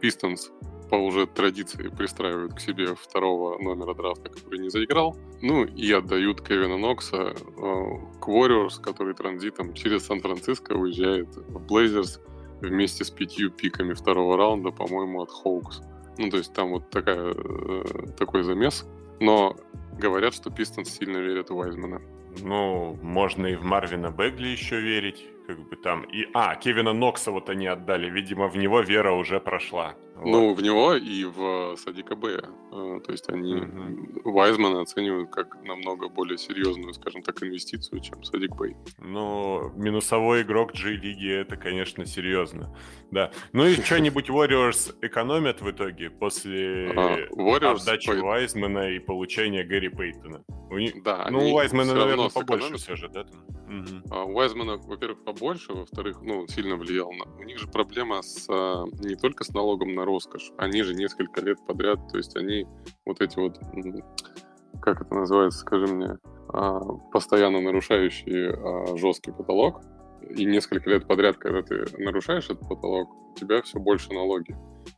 [0.00, 0.52] Пистонс
[0.90, 5.16] по уже традиции пристраивают к себе второго номера драфта, который не заиграл.
[5.40, 7.34] Ну и отдают Кевина Нокса э,
[8.20, 12.20] к Warriors, который транзитом через Сан-Франциско уезжает в Блейзерс
[12.60, 15.80] вместе с пятью пиками второго раунда, по-моему, от Хоукс.
[16.18, 17.84] Ну, то есть там вот такая, э,
[18.18, 18.84] такой замес.
[19.20, 19.56] Но
[19.96, 22.02] говорят, что Пистонс сильно верят в Уайзмана.
[22.42, 25.24] Ну, можно и в Марвина Бэгли еще верить
[25.56, 26.02] как бы там...
[26.02, 28.10] И, а, Кевина Нокса вот они отдали.
[28.10, 29.96] Видимо, в него вера уже прошла.
[30.22, 30.58] Ну, вот.
[30.58, 32.42] в него и в Садика Бэя.
[32.72, 34.30] Э, то есть они угу.
[34.32, 38.76] Вайзмана оценивают как намного более серьезную, скажем так, инвестицию, чем Садик Бэй.
[38.98, 42.76] Ну, минусовой игрок G-лиги это, конечно, серьезно.
[43.10, 43.30] Да.
[43.52, 47.16] Ну и что-нибудь Warriors экономят в итоге после а,
[47.72, 48.20] отдачи по...
[48.20, 50.44] Вайзмана и получения Гэри Пейтона?
[50.70, 51.02] У них...
[51.02, 53.22] Да, ну, у Вайзмана, наверное, побольше все же, да?
[53.22, 54.02] Угу.
[54.10, 57.24] А у Вайзмана, во-первых, побольше, во-вторых, ну, сильно влиял на...
[57.38, 61.40] У них же проблема с а, не только с налогом на роскошь, они же несколько
[61.40, 62.66] лет подряд, то есть они
[63.06, 63.58] вот эти вот,
[64.82, 66.18] как это называется, скажи мне,
[66.48, 66.80] а,
[67.12, 69.80] постоянно нарушающие а, жесткий потолок,
[70.28, 74.54] и несколько лет подряд, когда ты нарушаешь этот потолок, у тебя все больше налоги.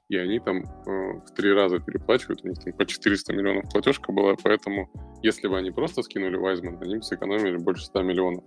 [0.09, 4.13] И они там э, в три раза переплачивают, у них там по 400 миллионов платежка
[4.13, 4.91] была, поэтому
[5.23, 8.45] если бы они просто скинули Вайзман, они бы сэкономили больше 100 миллионов.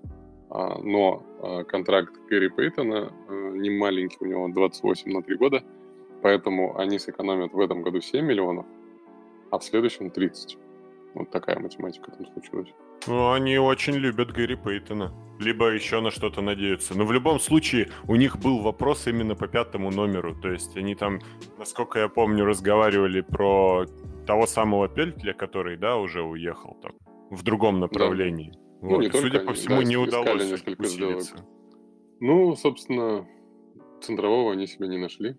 [0.50, 5.64] А, но а, контракт Кэрри Пейтона а, не маленький, у него 28 на 3 года,
[6.22, 8.66] поэтому они сэкономят в этом году 7 миллионов,
[9.52, 10.58] а в следующем 30.
[11.16, 12.74] Вот такая математика там случилась.
[13.08, 15.14] Ну, они очень любят Гэри Пейтона.
[15.40, 16.98] Либо еще на что-то надеются.
[16.98, 20.34] Но в любом случае, у них был вопрос именно по пятому номеру.
[20.34, 21.20] То есть они там,
[21.58, 23.86] насколько я помню, разговаривали про
[24.26, 26.94] того самого Пельтля, который, да, уже уехал там
[27.30, 28.52] в другом направлении.
[28.54, 28.65] Да.
[28.86, 28.98] Ну, вот.
[28.98, 31.36] Ну, не Судя по всему, да, не удалось усилиться.
[32.20, 33.28] Ну, собственно,
[34.02, 35.36] центрового они себе не нашли.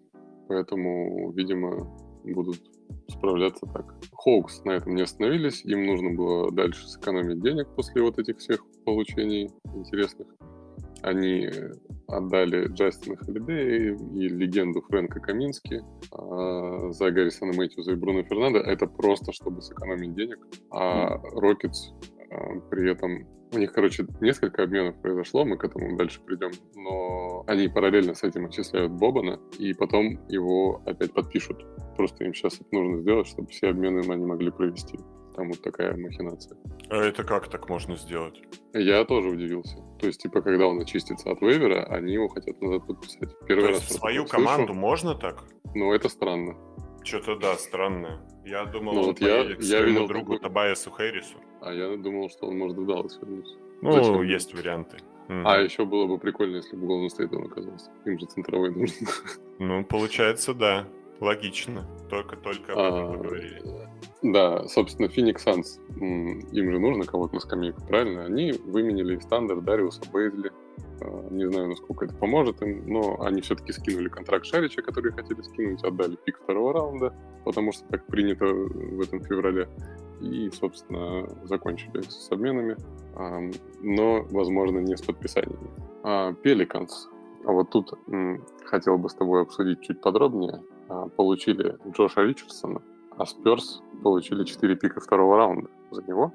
[0.48, 2.60] Поэтому, видимо, будут
[3.08, 3.94] справляться так.
[4.12, 8.64] Хоукс на этом не остановились, им нужно было дальше сэкономить денег после вот этих всех
[8.84, 10.28] получений интересных.
[11.02, 11.48] Они
[12.08, 18.58] отдали Джастина Холидея и легенду Фрэнка Камински а, за Гаррисона Мэтьюза и Бруно Фернандо.
[18.58, 20.38] Это просто, чтобы сэкономить денег.
[20.70, 21.90] А Рокетс
[22.30, 27.44] а, при этом у них, короче, несколько обменов произошло, мы к этому дальше придем, но
[27.46, 31.64] они параллельно с этим отчисляют Бобана, и потом его опять подпишут.
[31.96, 34.98] Просто им сейчас это нужно сделать, чтобы все обмены они могли провести.
[35.34, 36.56] Там вот такая махинация.
[36.88, 38.42] А это как так можно сделать?
[38.72, 39.76] Я тоже удивился.
[40.00, 43.28] То есть, типа, когда он очистится от вейвера, они его хотят назад подписать.
[43.46, 44.80] Первый То раз есть свою команду слышу.
[44.80, 45.44] можно так?
[45.74, 46.56] Ну, это странно.
[47.04, 48.26] Что-то да, странно.
[48.46, 50.40] Я думал, ну, он вот я, я видел другу такой...
[50.40, 51.36] Табайасу Хэрису.
[51.60, 53.54] А я думал, что он может в Даллас вернуться.
[53.82, 54.22] Ну, Зачем?
[54.22, 54.98] есть варианты.
[55.28, 57.90] А еще было бы прикольно, если бы Голден Стейт он оказался.
[58.04, 58.94] Им же центровой нужен.
[59.58, 60.86] Ну, получается, да.
[61.18, 61.86] Логично.
[62.10, 63.62] Только-только об этом а, поговорили.
[64.22, 65.80] Да, собственно, Phoenix Suns,
[66.52, 68.26] им же нужно кого-то на скамейку, правильно?
[68.26, 70.52] Они выменили стандарт Дариуса Бейзли.
[71.00, 75.42] А, не знаю, насколько это поможет им, но они все-таки скинули контракт Шарича, который хотели
[75.42, 77.14] скинуть, отдали пик второго раунда,
[77.44, 79.68] потому что так принято в этом феврале.
[80.20, 82.76] И, собственно, закончили с обменами,
[83.82, 85.70] но, возможно, не с подписаниями.
[86.42, 87.10] Пеликанс.
[87.44, 87.92] А вот тут
[88.64, 90.62] хотел бы с тобой обсудить чуть подробнее.
[90.88, 92.80] А, получили Джоша Ричардсона,
[93.16, 96.32] а Сперс получили 4 пика второго раунда за него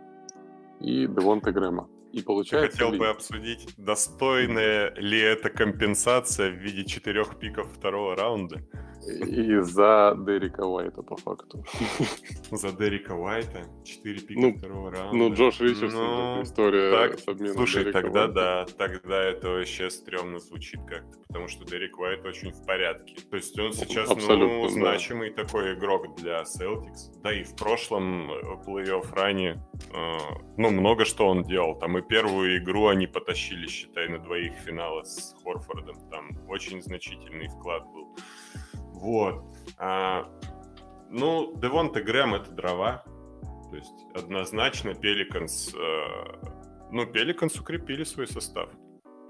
[0.80, 1.88] и Девонта Грэма.
[2.12, 2.66] И получается...
[2.66, 8.62] Я хотел бы обсудить, достойная ли это компенсация в виде четырех пиков второго раунда.
[9.08, 11.64] И за Дерека Уайта, по факту.
[12.52, 13.64] За Дерека Уайта?
[13.84, 15.18] Четыре пика Ну, второго раунда.
[15.18, 18.34] Ну, Джош Ричардсон, Ну, история так, с обменом Слушай, Дерека тогда Уайта.
[18.34, 23.16] да, тогда это вообще стрёмно звучит как-то, потому что Дерек Уайт очень в порядке.
[23.28, 24.70] То есть он сейчас, Абсолютно, ну, да.
[24.70, 27.12] значимый такой игрок для Celtics.
[27.24, 28.36] Да и в прошлом э,
[28.68, 30.18] плей-офф ране, э,
[30.58, 31.74] ну, много что он делал.
[31.80, 35.98] Там и первую игру они потащили, считай, на двоих финала с Хорфордом.
[36.10, 38.16] Там очень значительный вклад был.
[38.94, 39.44] Вот.
[39.78, 40.30] А,
[41.10, 43.04] ну, Девонте Грэм— это дрова.
[43.70, 45.74] То есть однозначно Пеликанс...
[46.92, 48.70] ну, Пеликанс укрепили свой состав.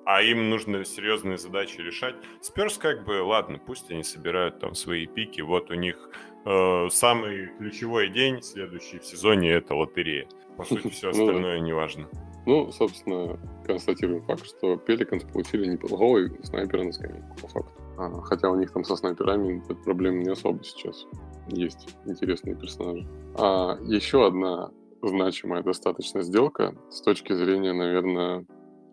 [0.06, 2.16] А им нужно серьезные задачи решать.
[2.42, 5.42] Сперс как бы, ладно, пусть они собирают там свои пики.
[5.42, 6.10] Вот у них
[6.46, 10.28] э, самый ключевой день следующий в сезоне— это лотерея.
[10.58, 12.10] По сути, все Ну остальное не важно.
[12.46, 17.72] Ну, собственно, констатируем факт, что Пеликанс получили неплохой снайпера на скамейку, по факту.
[17.98, 21.06] А, хотя у них там со снайперами эта проблема не особо сейчас.
[21.48, 23.08] Есть интересные персонажи.
[23.38, 24.72] А еще одна
[25.04, 28.46] значимая достаточно сделка с точки зрения, наверное,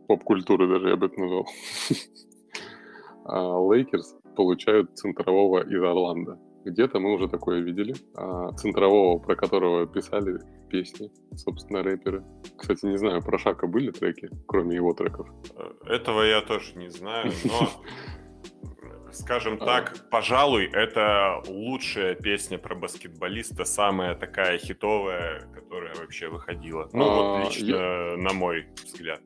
[0.08, 1.46] поп-культуры даже я бы это назвал.
[3.30, 6.38] А, Лейкерс получают центрового из Орландо.
[6.64, 7.94] Где-то мы уже такое видели.
[8.16, 10.38] А, Центрового, про которого писали
[10.68, 12.24] песни, собственно, рэперы.
[12.56, 15.28] Кстати, не знаю, про Шака были треки, кроме его треков?
[15.56, 17.68] Э, Этого я тоже не знаю, но,
[19.12, 19.64] скажем А.
[19.64, 26.88] так, пожалуй, это лучшая песня про баскетболиста, самая такая хитовая, которая вообще выходила.
[26.92, 29.20] Ну, А, вот лично на мой взгляд.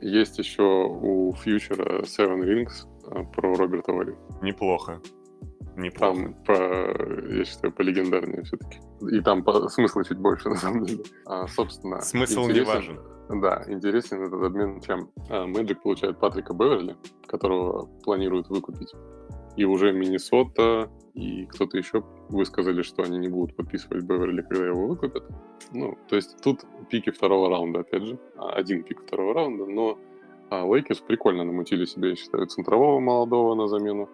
[0.00, 4.16] Есть еще у Фьючера Seven Rings а, про Роберта Варю.
[4.42, 5.00] Неплохо.
[5.78, 6.14] Неплохо.
[6.14, 6.52] Там, по,
[7.32, 8.78] я считаю, по легендарнее все-таки.
[9.12, 11.04] И там по, смысла чуть больше, на самом деле.
[11.24, 12.98] А, собственно, Смысл не важен.
[13.28, 15.10] Да, интересен этот обмен чем.
[15.30, 18.92] А, Мэджик получает Патрика Беверли, которого планируют выкупить.
[19.56, 24.86] И уже Миннесота и кто-то еще высказали, что они не будут подписывать Беверли, когда его
[24.88, 25.24] выкупят.
[25.72, 28.18] Ну, то есть тут пики второго раунда, опять же.
[28.36, 29.98] А, Один пик второго раунда, но
[30.50, 34.08] а, Лейкерс прикольно намутили себе, я считаю, центрового молодого на замену,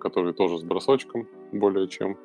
[0.00, 2.16] который тоже с бросочком более чем.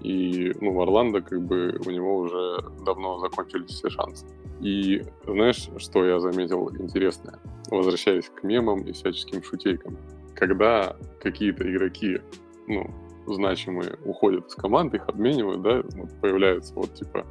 [0.00, 4.26] И, ну, в Орландо, как бы, у него уже давно закончились все шансы.
[4.60, 7.38] И знаешь, что я заметил интересное?
[7.70, 9.96] Возвращаясь к мемам и всяческим шутейкам.
[10.34, 12.20] Когда какие-то игроки,
[12.66, 12.90] ну,
[13.26, 17.26] значимые, уходят из команды, их обменивают, да, вот появляется вот, типа,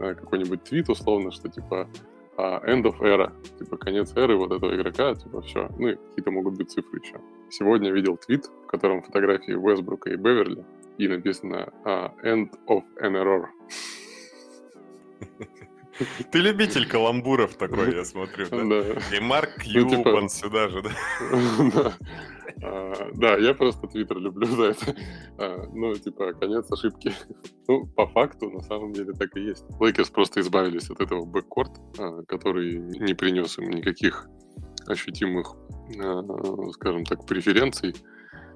[0.00, 1.88] э, какой-нибудь твит, условно, что, типа,
[2.38, 5.68] а, end of era, типа, конец эры вот этого игрока, типа, все.
[5.76, 7.20] Ну, и какие-то могут быть цифры еще.
[7.50, 10.64] Сегодня видел твит, в котором фотографии Уэсбрука и Беверли,
[10.98, 13.46] и написано а, end of an error.
[16.30, 19.16] Ты любитель каламбуров такой, я смотрю, да?
[19.16, 20.90] И Марк Ну, типа- Кьюбан сюда же, да?
[21.74, 21.96] Да.
[22.62, 24.94] А, Да, я просто Твиттер люблю за это.
[25.38, 27.12] А, Ну, типа, конец ошибки.
[27.68, 29.64] Ну, по факту, на самом деле, так и есть.
[29.80, 34.26] Лейкерс просто избавились от этого backcourt, а, который не принес им никаких
[34.86, 35.54] ощутимых,
[36.72, 37.94] скажем так, преференций.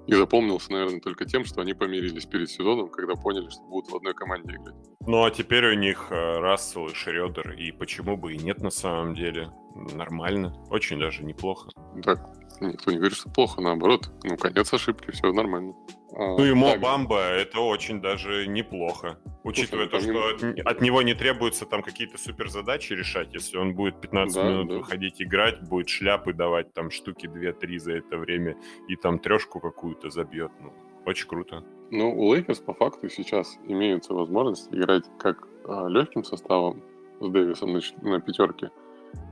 [0.06, 3.96] И запомнился, наверное, только тем, что они помирились перед сезоном, когда поняли, что будут в
[3.96, 4.74] одной команде играть.
[5.06, 8.70] Ну, а теперь у них э, Рассел и Шредер, и почему бы и нет на
[8.70, 9.50] самом деле.
[9.94, 11.70] Нормально, очень даже неплохо.
[12.02, 12.20] Так,
[12.60, 14.10] никто не говорит, что плохо, наоборот.
[14.24, 15.74] Ну, конец ошибки, все нормально.
[16.14, 19.18] А, Ну и Мо так, Бамба это очень даже неплохо.
[19.44, 23.74] Учитывая то, что от, от него не требуется там какие-то супер задачи решать, если он
[23.74, 24.74] будет 15 Да, минут да.
[24.76, 28.56] выходить играть, будет шляпы давать там штуки 2-3 за это время
[28.88, 30.52] и там трешку какую-то забьет.
[30.60, 30.72] Ну,
[31.06, 31.64] очень круто.
[31.90, 35.48] Ну, у Лейкерс по факту сейчас имеется возможность играть как
[35.88, 36.82] легким составом
[37.20, 38.70] с Дэвисом на, на пятерке,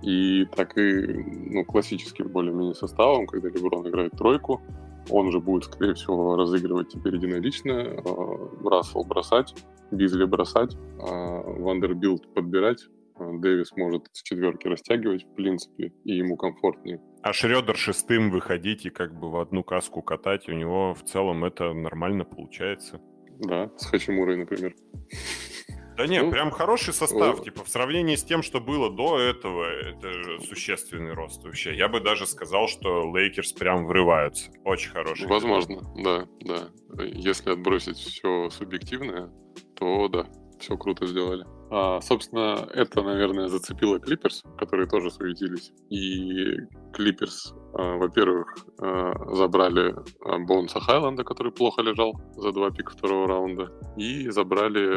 [0.03, 1.07] и так и
[1.51, 4.61] ну, классическим более-менее составом, когда Леброн играет тройку,
[5.09, 9.55] он же будет, скорее всего, разыгрывать теперь единолично, э, Рассел бросать,
[9.91, 16.37] Бизли бросать, а Вандербилт подбирать, а Дэвис может с четверки растягивать, в принципе, и ему
[16.37, 17.01] комфортнее.
[17.23, 21.45] А Шредер шестым выходить и как бы в одну каску катать, у него в целом
[21.45, 23.01] это нормально получается.
[23.41, 24.75] Да, с Хачимурой, например.
[26.01, 27.41] Да нет, Ну, прям хороший состав.
[27.41, 31.75] э, Типа в сравнении с тем, что было до этого, это существенный рост вообще.
[31.77, 34.51] Я бы даже сказал, что Лейкерс прям врываются.
[34.65, 35.29] Очень хороший.
[35.29, 36.71] Возможно, да, да.
[37.05, 39.31] Если отбросить все субъективное,
[39.77, 40.27] то да,
[40.59, 41.45] все круто сделали.
[41.71, 45.71] А, собственно, это, наверное, зацепило Клиперс, которые тоже суетились.
[45.91, 46.57] И
[46.93, 53.29] Клиперс, а, во-первых, а, забрали а, Боунса Хайланда, который плохо лежал за два пика второго
[53.29, 54.97] раунда, и забрали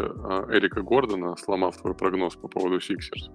[0.55, 3.29] Эрика Гордона, сломав твой прогноз по поводу Сиксерс,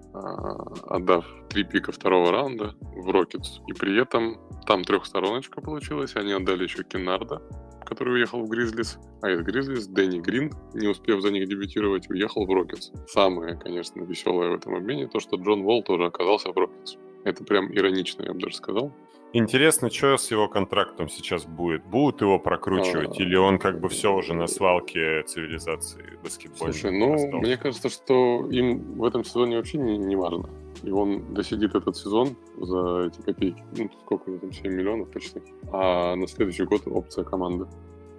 [0.87, 3.59] отдав три пика второго раунда в Рокетс.
[3.67, 7.41] И при этом там трехстороночка получилась, они отдали еще Кеннарда,
[7.85, 12.45] который уехал в Гризлис, а из Гризлис Дэнни Грин, не успев за них дебютировать, уехал
[12.45, 12.91] в Рокетс.
[13.07, 16.97] Самое, конечно, веселое в этом обмене то, что Джон Волл тоже оказался в Рокетс.
[17.23, 18.93] Это прям иронично, я бы даже сказал.
[19.31, 21.83] Интересно, что с его контрактом сейчас будет?
[21.85, 23.19] Будут его прокручивать?
[23.19, 23.21] А...
[23.21, 26.73] Или он как бы все уже на свалке цивилизации баскетбольной?
[26.73, 27.37] Слушай, ну, остался?
[27.37, 30.49] мне кажется, что им в этом сезоне вообще не, не важно.
[30.81, 33.63] И он досидит этот сезон за эти копейки.
[33.77, 35.41] Ну, сколько там, 7 миллионов почти.
[35.71, 37.67] А на следующий год опция команды.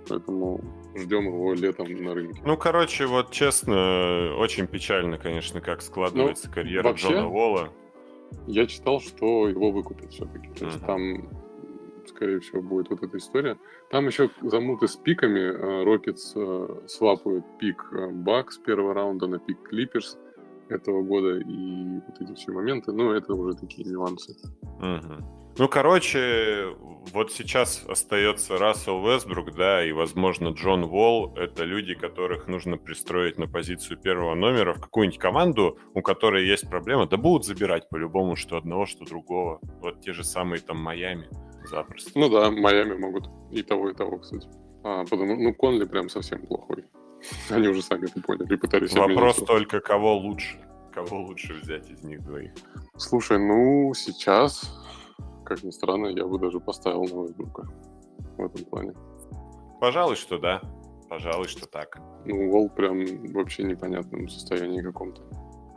[0.09, 0.61] Поэтому
[0.95, 2.41] ждем его летом на рынке.
[2.45, 7.71] Ну, короче, вот честно, очень печально, конечно, как складывается ну, карьера вообще, Джона Волла.
[8.47, 10.49] Я читал, что его выкупят все-таки.
[10.59, 10.87] То есть uh-huh.
[10.87, 11.29] там,
[12.07, 13.59] скорее всего, будет вот эта история.
[13.91, 15.85] Там еще замуты с пиками.
[15.85, 20.19] Рокетс э, свапают пик Бакс первого раунда на пик Клиперс
[20.69, 24.37] этого года и вот эти все моменты, ну, это уже такие нюансы.
[24.63, 25.40] Угу.
[25.59, 26.75] Ну, короче,
[27.13, 33.39] вот сейчас остается Рассел Вестбрук, да, и, возможно, Джон Волл— это люди, которых нужно пристроить
[33.39, 38.37] на позицию первого номера в какую-нибудь команду, у которой есть проблема, да будут забирать по-любому
[38.37, 39.61] что одного, что другого.
[39.81, 41.29] Вот те же самые там Майами
[41.69, 42.13] запросто.
[42.15, 44.49] Ну да, Майами могут и того, и того, кстати.
[44.85, 46.85] А, потому, ну, Конли прям совсем плохой.
[47.51, 50.59] Они уже сами это поняли, пытались Вопрос только, кого лучше.
[50.93, 52.53] Кого лучше взять из них двоих?
[52.97, 54.73] Слушай, ну, сейчас,
[55.51, 57.67] как ни странно, я бы даже поставил на Вестбрука
[58.39, 58.93] в этом плане.
[59.81, 60.63] Пожалуй, что да.
[61.09, 62.01] Пожалуй, что так.
[62.25, 65.23] Ну, Вол прям вообще непонятном состоянии каком-то.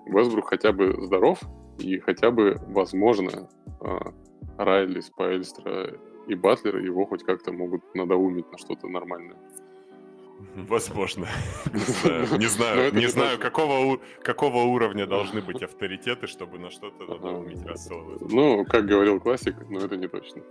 [0.06, 1.40] Вестбрук хотя бы здоров,
[1.80, 3.50] и хотя бы, возможно,
[3.82, 4.14] а,
[4.60, 5.98] Райли, Спайльстра
[6.28, 9.38] и Батлер его хоть как-то могут надоумить на что-то нормальное.
[10.56, 11.28] Возможно.
[12.38, 18.18] Не знаю, не знаю, какого, какого уровня должны быть авторитеты, чтобы на что-то надоумить Рассела.
[18.30, 20.44] Ну, как говорил классик, но это не точно.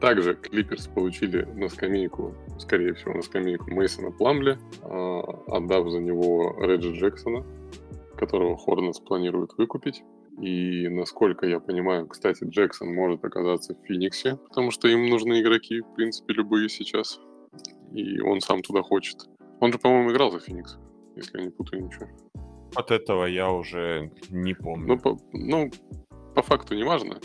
[0.00, 6.56] Также Клиперс получили на скамейку, скорее всего, на скамейку Мейсона Пламли, а, отдав за него
[6.60, 7.46] Реджи Джексона,
[8.18, 10.02] которого Хорнетс планирует выкупить.
[10.40, 15.80] И насколько я понимаю, кстати, Джексон может оказаться в Фениксе, потому что им нужны игроки,
[15.80, 17.18] в принципе, любые сейчас
[17.92, 19.28] и он сам туда хочет.
[19.60, 20.78] Он же, по-моему, играл за Феникс,
[21.16, 22.06] если я не путаю ничего.
[22.74, 24.86] От этого я уже не помню.
[24.86, 25.70] Ну, по, ну,
[26.34, 27.18] по факту не важно.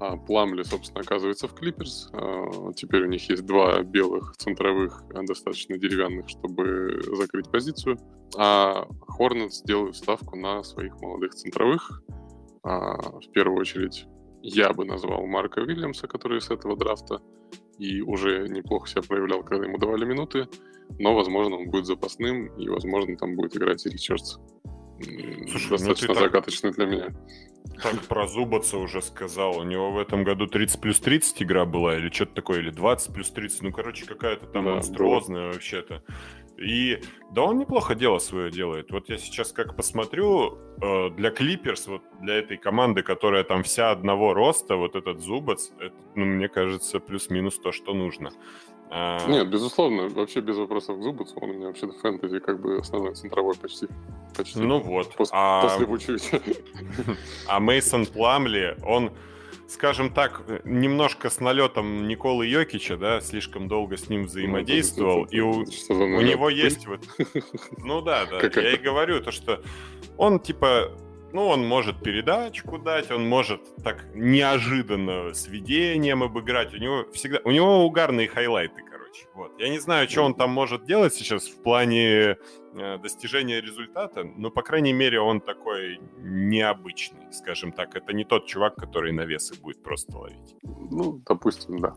[0.00, 2.10] А Пламли, собственно, оказывается в Клиперс.
[2.12, 7.98] А, теперь у них есть два белых центровых, а, достаточно деревянных, чтобы закрыть позицию.
[8.36, 12.02] А Хорнетс делают ставку на своих молодых центровых.
[12.62, 14.06] А, в первую очередь
[14.42, 17.20] я бы назвал Марка Уильямса, который с этого драфта
[17.78, 20.48] и уже неплохо себя проявлял, когда ему давали минуты,
[20.98, 24.38] но, возможно, он будет запасным, и, возможно, там будет играть Ричардс.
[24.98, 27.14] Слушай, ну Достаточно ну загадочный так, для меня.
[27.82, 29.58] Так про Зубаца уже сказал.
[29.58, 33.14] У него в этом году 30 плюс 30 игра была, или что-то такое, или 20
[33.14, 33.62] плюс 30.
[33.62, 36.02] Ну, короче, какая-то там да, монструозная вообще-то.
[36.58, 37.02] И
[37.32, 38.90] да, он неплохо дело свое делает.
[38.90, 43.90] Вот я сейчас как посмотрю, э, для Клиперс, вот для этой команды, которая там вся
[43.90, 48.30] одного роста, вот этот Зубац, это, ну, мне кажется, плюс-минус то, что нужно.
[48.88, 49.26] А...
[49.28, 51.34] Нет, безусловно, вообще без вопросов к Зубацу.
[51.40, 53.88] Он у меня вообще фэнтези как бы основной центровой почти.
[54.36, 55.14] почти ну вот.
[55.16, 55.62] Пос- а...
[55.62, 56.30] После учусь.
[57.48, 59.10] А Мейсон Пламли, он
[59.68, 65.64] скажем так, немножко с налетом Николы Йокича, да, слишком долго с ним взаимодействовал, и у,
[65.88, 67.00] у него есть вот...
[67.78, 69.62] Ну да, да, я и говорю, то, что
[70.16, 70.92] он типа
[71.32, 76.72] ну, он может передачку дать, он может так неожиданно с видением обыграть.
[76.72, 77.40] У него всегда...
[77.44, 78.82] У него угарные хайлайты,
[79.16, 79.28] короче.
[79.34, 79.60] Вот.
[79.60, 82.36] Я не знаю, что он там может делать сейчас в плане
[82.74, 87.96] э, достижения результата, но, по крайней мере, он такой необычный, скажем так.
[87.96, 90.56] Это не тот чувак, который на весы будет просто ловить.
[90.62, 91.94] Ну, допустим, да.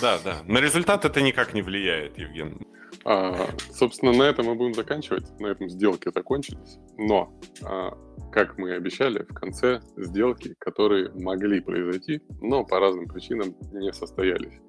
[0.00, 0.42] Да, да.
[0.44, 2.60] На результат это никак не влияет, Евген.
[3.04, 5.38] А, собственно, на этом мы будем заканчивать.
[5.40, 6.78] На этом сделки закончились.
[6.96, 7.32] Но,
[7.62, 7.96] а,
[8.32, 13.92] как мы и обещали, в конце сделки, которые могли произойти, но по разным причинам не
[13.92, 14.60] состоялись.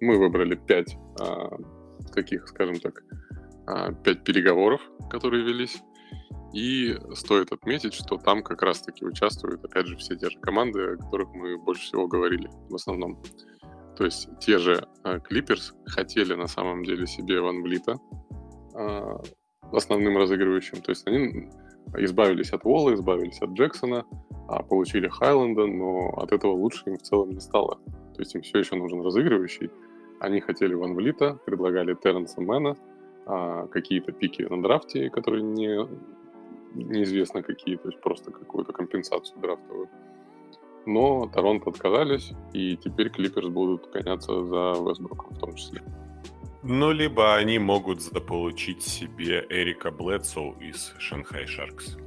[0.00, 1.56] Мы выбрали пять а,
[2.14, 3.02] таких, скажем так,
[3.66, 4.80] а, пять переговоров,
[5.10, 5.82] которые велись.
[6.54, 10.96] И стоит отметить, что там как раз-таки участвуют, опять же, все те же команды, о
[10.96, 13.22] которых мы больше всего говорили в основном.
[13.96, 14.86] То есть те же
[15.24, 17.96] Клиперс э, хотели на самом деле себе Ван Влита
[19.72, 20.80] основным разыгрывающим.
[20.80, 21.50] То есть они
[21.96, 24.06] избавились от Уолла, избавились от Джексона,
[24.48, 27.78] а получили Хайленда, но от этого лучше им в целом не стало.
[28.14, 29.70] То есть им все еще нужен разыгрывающий.
[30.20, 32.76] Они хотели Ван Влита, предлагали Терренса Мэна,
[33.26, 35.86] а, какие-то пики на драфте, которые не,
[36.74, 39.88] неизвестно какие, то есть просто какую-то компенсацию драфтовую
[40.88, 45.82] но Торонто отказались, и теперь Клиперс будут гоняться за Вестбруком в том числе.
[46.62, 51.98] Ну, либо они могут заполучить себе Эрика Блэдсоу из Шанхай Шаркс.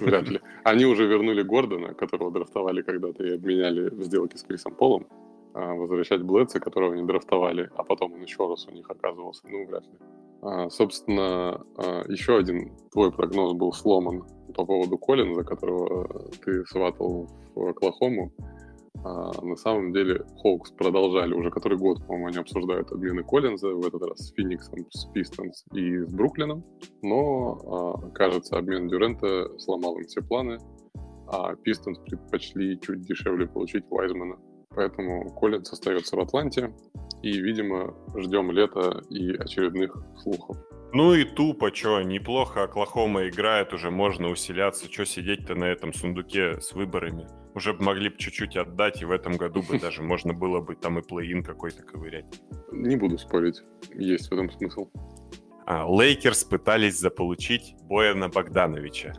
[0.00, 0.40] Вряд ли.
[0.64, 5.06] Они уже вернули Гордона, которого драфтовали когда-то и обменяли в сделке с Крисом Полом.
[5.58, 9.66] А возвращать Блэдса, которого не драфтовали, а потом он еще раз у них оказывался, ну,
[9.66, 9.98] вряд ли.
[10.42, 17.26] А, собственно, а, еще один твой прогноз был сломан по поводу Коллинза, которого ты сватал
[17.54, 18.32] в Оклахому.
[19.02, 24.02] На самом деле Хоукс продолжали, уже который год, по-моему, они обсуждают обмены Коллинза, в этот
[24.02, 26.64] раз с Фениксом, с Пистонс и с Бруклином,
[27.02, 30.58] но, кажется, обмен Дюрента сломал им все планы,
[31.28, 34.38] а Пистонс предпочли чуть дешевле получить Вайзмана.
[34.76, 36.70] Поэтому Коллинз остается в Атланте,
[37.22, 40.58] и, видимо, ждем лета и очередных слухов.
[40.92, 46.60] Ну и тупо, что, неплохо Оклахома играет, уже можно усиляться, что сидеть-то на этом сундуке
[46.60, 47.26] с выборами.
[47.54, 50.76] Уже бы могли бы чуть-чуть отдать, и в этом году бы даже можно было бы
[50.76, 52.26] там и плей-ин какой-то ковырять.
[52.70, 53.62] Не буду спорить,
[53.94, 54.90] есть в этом смысл.
[55.64, 59.14] А, Лейкерс пытались заполучить Бояна Богдановича.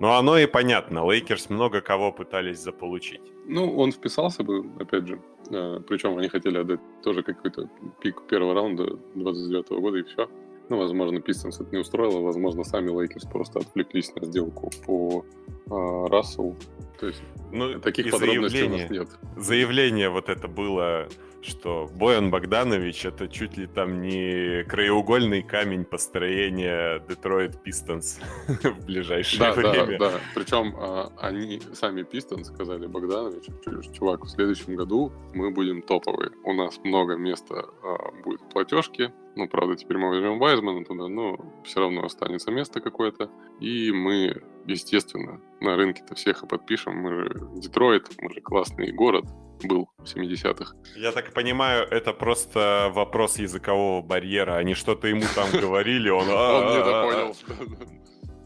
[0.00, 3.33] Ну, оно и понятно, Лейкерс много кого пытались заполучить.
[3.46, 5.20] Ну, он вписался бы, опять же.
[5.50, 7.68] А, причем они хотели отдать тоже какой-то
[8.00, 10.28] пик первого раунда 29 года, и все.
[10.70, 15.24] Ну, возможно, Пистонс это не устроило, возможно, сами Лейкерс просто отвлеклись на сделку по
[15.66, 16.56] э, Расселу.
[16.98, 17.22] То есть
[17.52, 19.08] ну, таких подробностей у нас нет.
[19.36, 21.08] Заявление вот это было,
[21.42, 29.40] что Боян Богданович это чуть ли там не краеугольный камень построения Детройт Пистонс в ближайшее
[29.40, 29.98] да, время.
[29.98, 30.20] Да, да.
[30.34, 33.52] Причем э, они сами Пистонс сказали Богдановичу,
[33.92, 36.30] чувак, в следующем году мы будем топовые.
[36.44, 41.08] У нас много места э, будет в платежке, ну, правда, теперь мы возьмем Вайзмана туда,
[41.08, 43.30] но все равно останется место какое-то.
[43.60, 46.96] И мы, естественно, на рынке-то всех и подпишем.
[46.96, 49.24] Мы же Детройт, мы же классный город
[49.62, 50.74] был в 70-х.
[50.96, 54.56] Я так понимаю, это просто вопрос языкового барьера.
[54.56, 56.28] Они что-то ему там говорили, он...
[56.28, 57.36] Он не понял.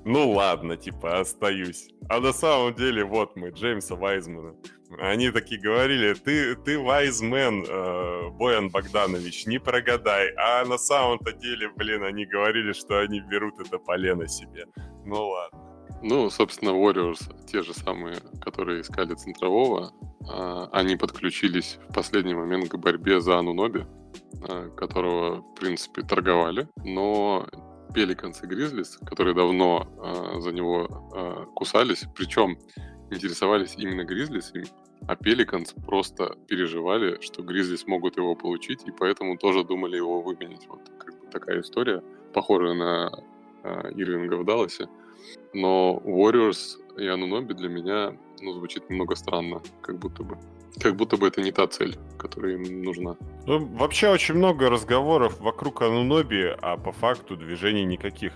[0.04, 1.90] Ну ладно, типа, остаюсь.
[2.08, 4.54] А на самом деле, вот мы, Джеймса Вайзмана.
[4.98, 10.32] Они такие говорили, ты, ты вайзмен, э, Боян Богданович, не прогадай.
[10.36, 14.64] А на самом-то деле, блин, они говорили, что они берут это полено себе.
[15.04, 15.67] Ну ладно.
[16.02, 22.68] Ну, собственно, Warriors, те же самые, которые искали центрового, э, они подключились в последний момент
[22.68, 23.84] к борьбе за Ануноби,
[24.48, 27.48] э, которого, в принципе, торговали, но
[27.92, 29.88] Пеликанс и Гризлис, которые давно
[30.36, 32.58] э, за него кусались, причем
[33.10, 34.52] интересовались именно Гризлис,
[35.08, 40.68] а Пеликанс просто переживали, что Гризлис могут его получить, и поэтому тоже думали его выменить.
[40.68, 43.10] Вот как бы такая история, похожая на
[43.96, 44.88] Ирвинга в Далласе.
[45.52, 50.38] Но Warriors и Ануноби для меня ну, звучит немного странно, как будто бы.
[50.80, 53.16] Как будто бы это не та цель, которая им нужна.
[53.46, 58.32] Ну, вообще очень много разговоров вокруг Ануноби, а по факту движений никаких.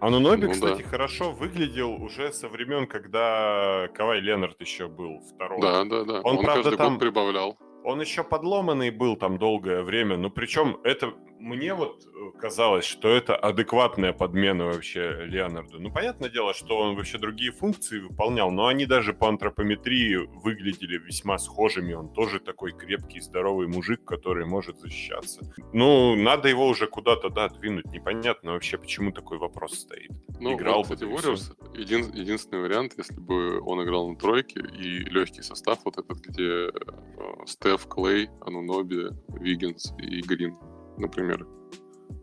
[0.00, 0.88] Ануноби, ну, кстати, да.
[0.88, 5.60] хорошо выглядел уже со времен, когда Кавай Ленард еще был второй.
[5.60, 6.20] Да, да, да.
[6.20, 6.92] Он, Он правда, каждый там...
[6.92, 7.58] год прибавлял.
[7.84, 13.08] Он еще подломанный был там долгое время, но причем это мне вот э, казалось, что
[13.08, 15.80] это адекватная подмена вообще Леонарду.
[15.80, 20.98] Ну, понятное дело, что он вообще другие функции выполнял, но они даже по антропометрии выглядели
[20.98, 21.92] весьма схожими.
[21.92, 25.40] Он тоже такой крепкий, здоровый мужик, который может защищаться.
[25.72, 27.86] Ну, надо его уже куда-то, да, двинуть.
[27.86, 30.10] Непонятно вообще, почему такой вопрос стоит.
[30.40, 35.00] Ну, играл вот, кстати, Warriors един, единственный вариант, если бы он играл на тройке и
[35.04, 36.70] легкий состав вот этот, где э,
[37.46, 39.08] Стеф, Клей, Ануноби,
[39.40, 40.56] Виггинс и Грин
[40.98, 41.46] например.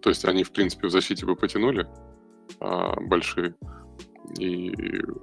[0.02, 1.88] То есть они, в принципе, в защите бы потянули
[2.60, 3.56] а, большие.
[4.40, 4.72] И,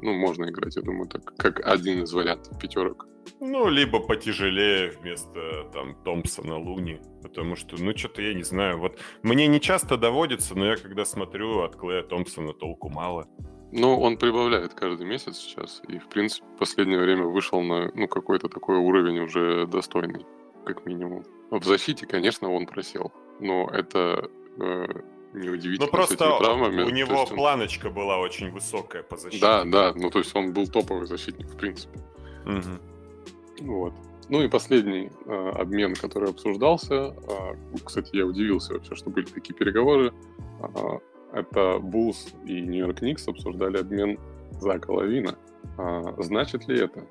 [0.03, 3.07] ну, можно играть, я думаю, так, как один из вариантов пятерок.
[3.41, 7.01] Ну, либо потяжелее вместо, там, Томпсона Луни.
[7.23, 8.79] Потому что, ну, что-то я не знаю.
[8.79, 13.27] Вот мне не часто доводится, но я когда смотрю от Клея Томпсона толку мало.
[13.73, 15.81] Ну, он прибавляет каждый месяц сейчас.
[15.89, 20.27] И, в принципе, в последнее время вышел на, ну, какой-то такой уровень уже достойный,
[20.67, 21.25] как минимум.
[21.51, 24.87] В защите, конечно, он просел но это э,
[25.33, 25.87] неудивительно.
[25.87, 26.83] Ну просто травмами.
[26.83, 27.35] у него он...
[27.35, 29.45] планочка была очень высокая по защите.
[29.45, 31.99] Да, да, ну то есть он был топовый защитник в принципе.
[32.47, 33.67] Угу.
[33.67, 33.95] Вот.
[34.29, 39.55] Ну и последний э, обмен, который обсуждался, э, кстати, я удивился вообще, что были такие
[39.55, 40.13] переговоры.
[40.61, 40.99] Э,
[41.33, 44.19] это Булс и Нью-Йорк Никс обсуждали обмен
[44.61, 45.37] Зака Лавина.
[45.79, 47.07] Э, значит ли это,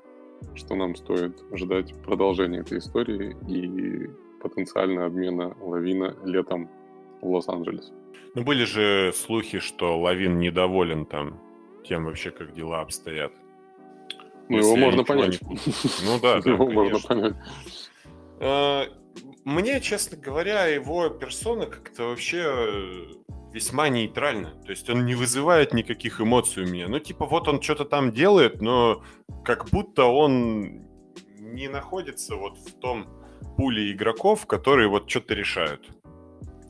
[0.54, 4.10] что нам стоит ждать продолжения этой истории и
[4.40, 6.68] потенциально обмена Лавина летом
[7.20, 7.92] в Лос-Анджелес.
[8.34, 11.40] Ну, были же слухи, что Лавин недоволен там
[11.84, 13.32] тем вообще, как дела обстоят.
[14.48, 15.40] Ну, его можно понять.
[15.42, 15.56] Не...
[16.04, 17.34] Ну да, да, Его можно понять.
[18.40, 18.84] А,
[19.44, 23.04] мне, честно говоря, его персона как-то вообще э,
[23.52, 24.50] весьма нейтральна.
[24.64, 26.88] То есть он не вызывает никаких эмоций у меня.
[26.88, 29.02] Ну, типа, вот он что-то там делает, но
[29.44, 30.84] как будто он
[31.38, 33.06] не находится вот в том
[33.56, 35.90] пуле игроков, которые вот что-то решают.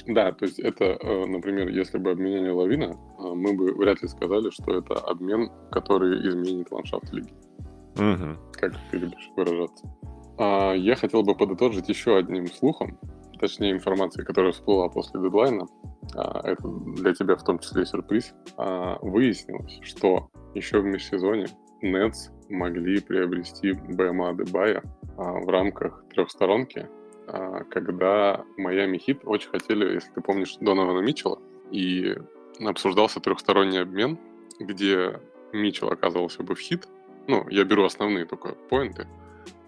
[0.06, 4.09] Да, то есть это, э, например, если бы обменяли Лавина, э, мы бы вряд ли
[4.09, 7.32] сказали, что это обмен, который изменит ландшафт лиги.
[7.97, 8.38] Угу.
[8.52, 9.86] Как ты любишь выражаться.
[10.38, 12.98] А я хотел бы подытожить еще одним слухом,
[13.38, 15.66] точнее информацией, которая всплыла после дедлайна.
[16.14, 18.34] А, это для тебя в том числе сюрприз.
[18.56, 21.47] А, выяснилось, что еще в межсезоне
[21.82, 24.82] Nets могли приобрести БМА Дебая
[25.16, 26.89] в рамках трехсторонки,
[27.27, 31.39] а, когда Майами Хит очень хотели, если ты помнишь, Донована Митчелла,
[31.70, 32.16] и
[32.60, 34.18] обсуждался трехсторонний обмен,
[34.59, 35.20] где
[35.52, 36.89] Митчелл оказывался бы в хит.
[37.28, 39.06] Ну, я беру основные только поинты.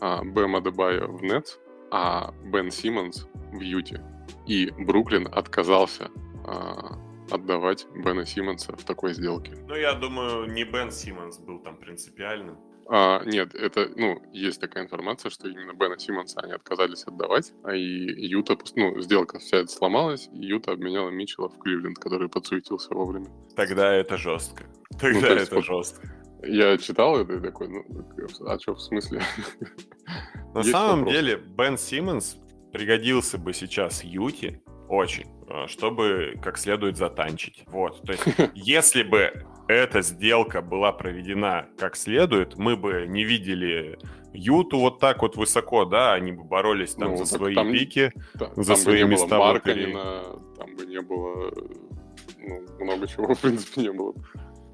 [0.00, 1.58] А, Бэм Адебайо в Нетс,
[1.90, 4.02] а Бен Симмонс в Юте.
[4.46, 6.10] И Бруклин отказался
[6.44, 6.98] а,
[7.30, 9.52] отдавать Бена Симмонса в такой сделке.
[9.68, 12.58] Ну, я думаю, не Бен Симмонс был там принципиальным.
[12.88, 17.74] А, нет, это, ну, есть такая информация, что именно Бена Симмонса они отказались отдавать, а
[17.74, 22.94] и Юта, ну, сделка вся эта сломалась, и Юта обменяла Митчелла в Кливленд, который подсуетился
[22.94, 23.28] вовремя.
[23.56, 24.64] Тогда это жестко.
[25.00, 26.08] Тогда ну, это вот, жестко.
[26.44, 27.84] Я читал это и такой, ну,
[28.46, 29.22] а что в смысле?
[30.54, 32.36] На самом деле, Бен Симмонс
[32.72, 37.64] пригодился бы сейчас Юте очень, а, чтобы как следует затанчить.
[37.66, 43.98] Вот, то есть, если бы эта сделка была проведена как следует, мы бы не видели
[44.32, 48.12] Юту вот так вот высоко, да, они бы боролись там ну, за свои там, пики,
[48.34, 50.22] да, за там свои бы не места было Марканина,
[50.56, 51.52] там бы не было
[52.38, 54.14] ну, много чего, в принципе, не было.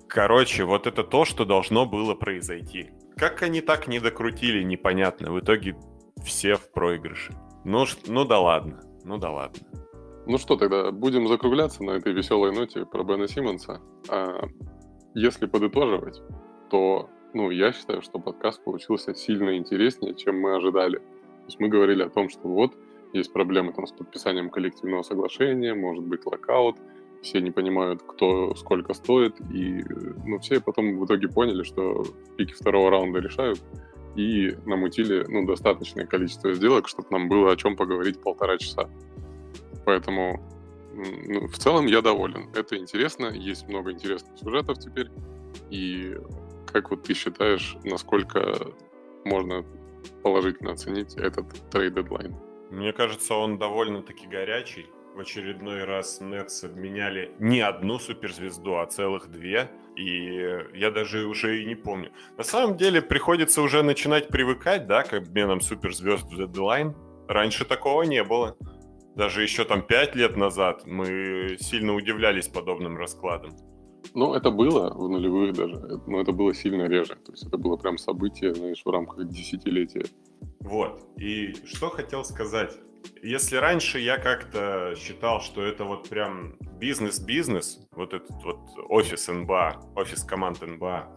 [0.09, 2.91] Короче, вот это то, что должно было произойти.
[3.17, 5.33] Как они так не докрутили, непонятно.
[5.33, 5.77] В итоге
[6.25, 7.35] все в проигрыше.
[7.65, 9.59] Ну, ну да ладно, ну да ладно.
[10.27, 13.81] Ну что, тогда будем закругляться на этой веселой ноте про Бена Симмонса.
[14.09, 14.43] А,
[15.19, 16.23] если подытоживать,
[16.71, 20.99] то ну, я считаю, что подкаст получился сильно интереснее, чем мы ожидали.
[20.99, 22.75] То есть мы говорили о том, что вот
[23.13, 26.77] есть проблемы там с подписанием коллективного соглашения, может быть локаут,
[27.23, 29.83] все не понимают, кто сколько стоит, и
[30.25, 32.05] ну, все потом в итоге поняли, что
[32.37, 33.61] пики второго раунда решают,
[34.15, 38.89] и намутили ну, достаточное количество сделок, чтобы нам было о чем поговорить полтора часа.
[39.85, 40.41] Поэтому
[40.93, 42.51] ну, в целом я доволен.
[42.55, 45.11] Это интересно, есть много интересных сюжетов теперь.
[45.71, 46.17] И
[46.67, 48.73] как вот ты считаешь, насколько
[49.25, 49.65] можно
[50.23, 52.35] положительно оценить этот трейд-дедлайн?
[52.71, 54.87] Мне кажется, он довольно-таки горячий.
[55.15, 59.71] В очередной раз Нетс обменяли не одну суперзвезду, а целых две.
[59.97, 62.13] И я даже уже и не помню.
[62.37, 66.95] На самом деле приходится уже начинать привыкать, да, к обменам суперзвезд в дедлайн.
[67.27, 68.57] Раньше такого не было
[69.19, 73.51] даже еще там пять лет назад мы сильно удивлялись подобным раскладам.
[74.15, 77.17] Ну, это было в нулевых даже, но это было сильно реже.
[77.17, 80.05] То есть это было прям событие, знаешь, в рамках десятилетия.
[80.61, 81.03] Вот.
[81.17, 82.79] И что хотел сказать.
[83.21, 89.95] Если раньше я как-то считал, что это вот прям бизнес-бизнес, вот этот вот офис НБА,
[89.97, 91.09] офис команд НБА,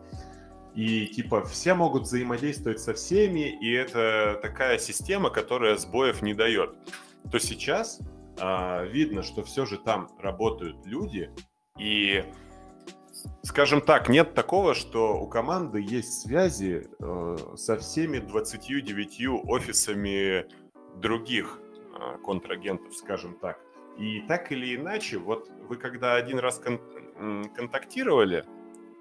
[0.73, 6.75] и типа все могут взаимодействовать со всеми, и это такая система, которая сбоев не дает
[7.30, 7.99] то сейчас
[8.39, 11.30] а, видно, что все же там работают люди,
[11.77, 12.23] и,
[13.43, 20.45] скажем так, нет такого, что у команды есть связи э, со всеми 29 офисами
[20.98, 21.60] других
[21.93, 23.60] э, контрагентов, скажем так.
[23.98, 28.45] И так или иначе, вот вы когда один раз кон- контактировали,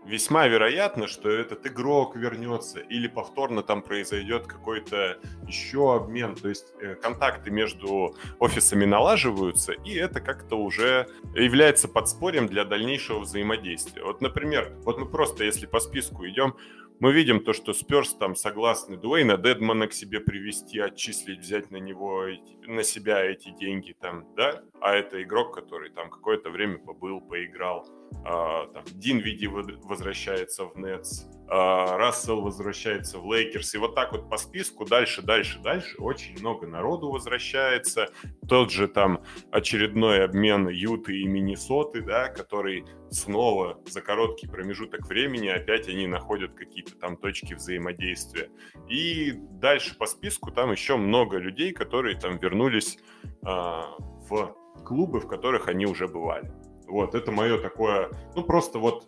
[0.04, 6.34] весьма вероятно, что этот игрок вернется или повторно там произойдет какой-то еще обмен.
[6.34, 13.20] То есть э, контакты между офисами налаживаются, и это как-то уже является подспорьем для дальнейшего
[13.20, 14.02] взаимодействия.
[14.02, 16.56] Вот, например, вот мы просто, если по списку идем,
[17.00, 21.78] мы видим то, что Сперс там согласны Дуэйна Дедмана к себе привести, отчислить, взять на
[21.78, 22.26] него,
[22.66, 24.62] на себя эти деньги там, да?
[24.82, 27.86] А это игрок, который там какое-то время побыл, поиграл.
[28.24, 33.74] А, там, Динвиди возвращается в Нетс, а, Рассел возвращается в Лейкерс.
[33.74, 38.08] И вот так вот по списку дальше, дальше, дальше очень много народу возвращается.
[38.48, 45.48] Тот же там очередной обмен Юты и Миннесоты, да, который снова за короткий промежуток времени
[45.48, 48.50] опять они находят какие-то там точки взаимодействия.
[48.88, 52.98] И дальше по списку там еще много людей, которые там вернулись
[53.42, 54.54] а, в
[54.84, 56.52] клубы, в которых они уже бывали.
[56.90, 59.06] Вот, это мое такое, ну, просто вот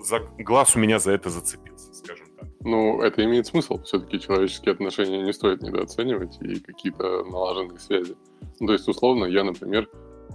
[0.00, 2.48] за, глаз у меня за это зацепился, скажем так.
[2.60, 3.82] Ну, это имеет смысл.
[3.82, 8.16] Все-таки человеческие отношения не стоит недооценивать и какие-то налаженные связи.
[8.60, 9.88] Ну, то есть, условно, я, например,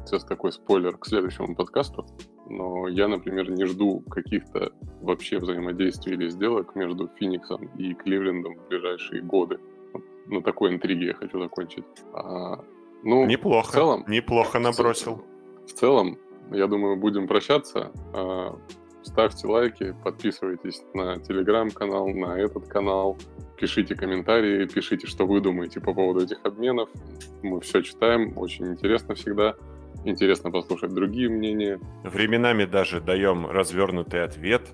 [0.06, 2.06] сейчас такой спойлер к следующему подкасту,
[2.50, 4.72] но я, например, не жду каких-то
[5.02, 9.60] вообще взаимодействий или сделок между Фениксом и Кливлендом в ближайшие годы.
[10.28, 11.84] На такой интриге я хочу закончить.
[12.14, 12.64] А,
[13.04, 15.24] ну, неплохо, в целом, неплохо набросил.
[15.68, 16.18] В целом,
[16.52, 17.92] я думаю, будем прощаться.
[18.14, 18.58] А,
[19.04, 23.18] ставьте лайки, подписывайтесь на телеграм-канал, на этот канал,
[23.58, 26.90] пишите комментарии, пишите, что вы думаете по поводу этих обменов.
[27.42, 29.56] Мы все читаем, очень интересно всегда.
[30.06, 31.80] Интересно послушать другие мнения.
[32.04, 34.74] Временами даже даем развернутый ответ,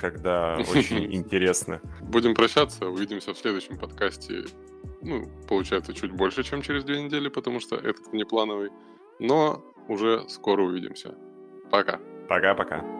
[0.00, 1.80] когда очень интересно.
[2.00, 4.44] Будем прощаться, увидимся в следующем подкасте.
[5.02, 8.70] Ну, получается, чуть больше, чем через две недели, потому что этот внеплановый.
[9.18, 11.14] Но уже скоро увидимся.
[11.70, 11.98] Пока.
[12.28, 12.99] Пока-пока.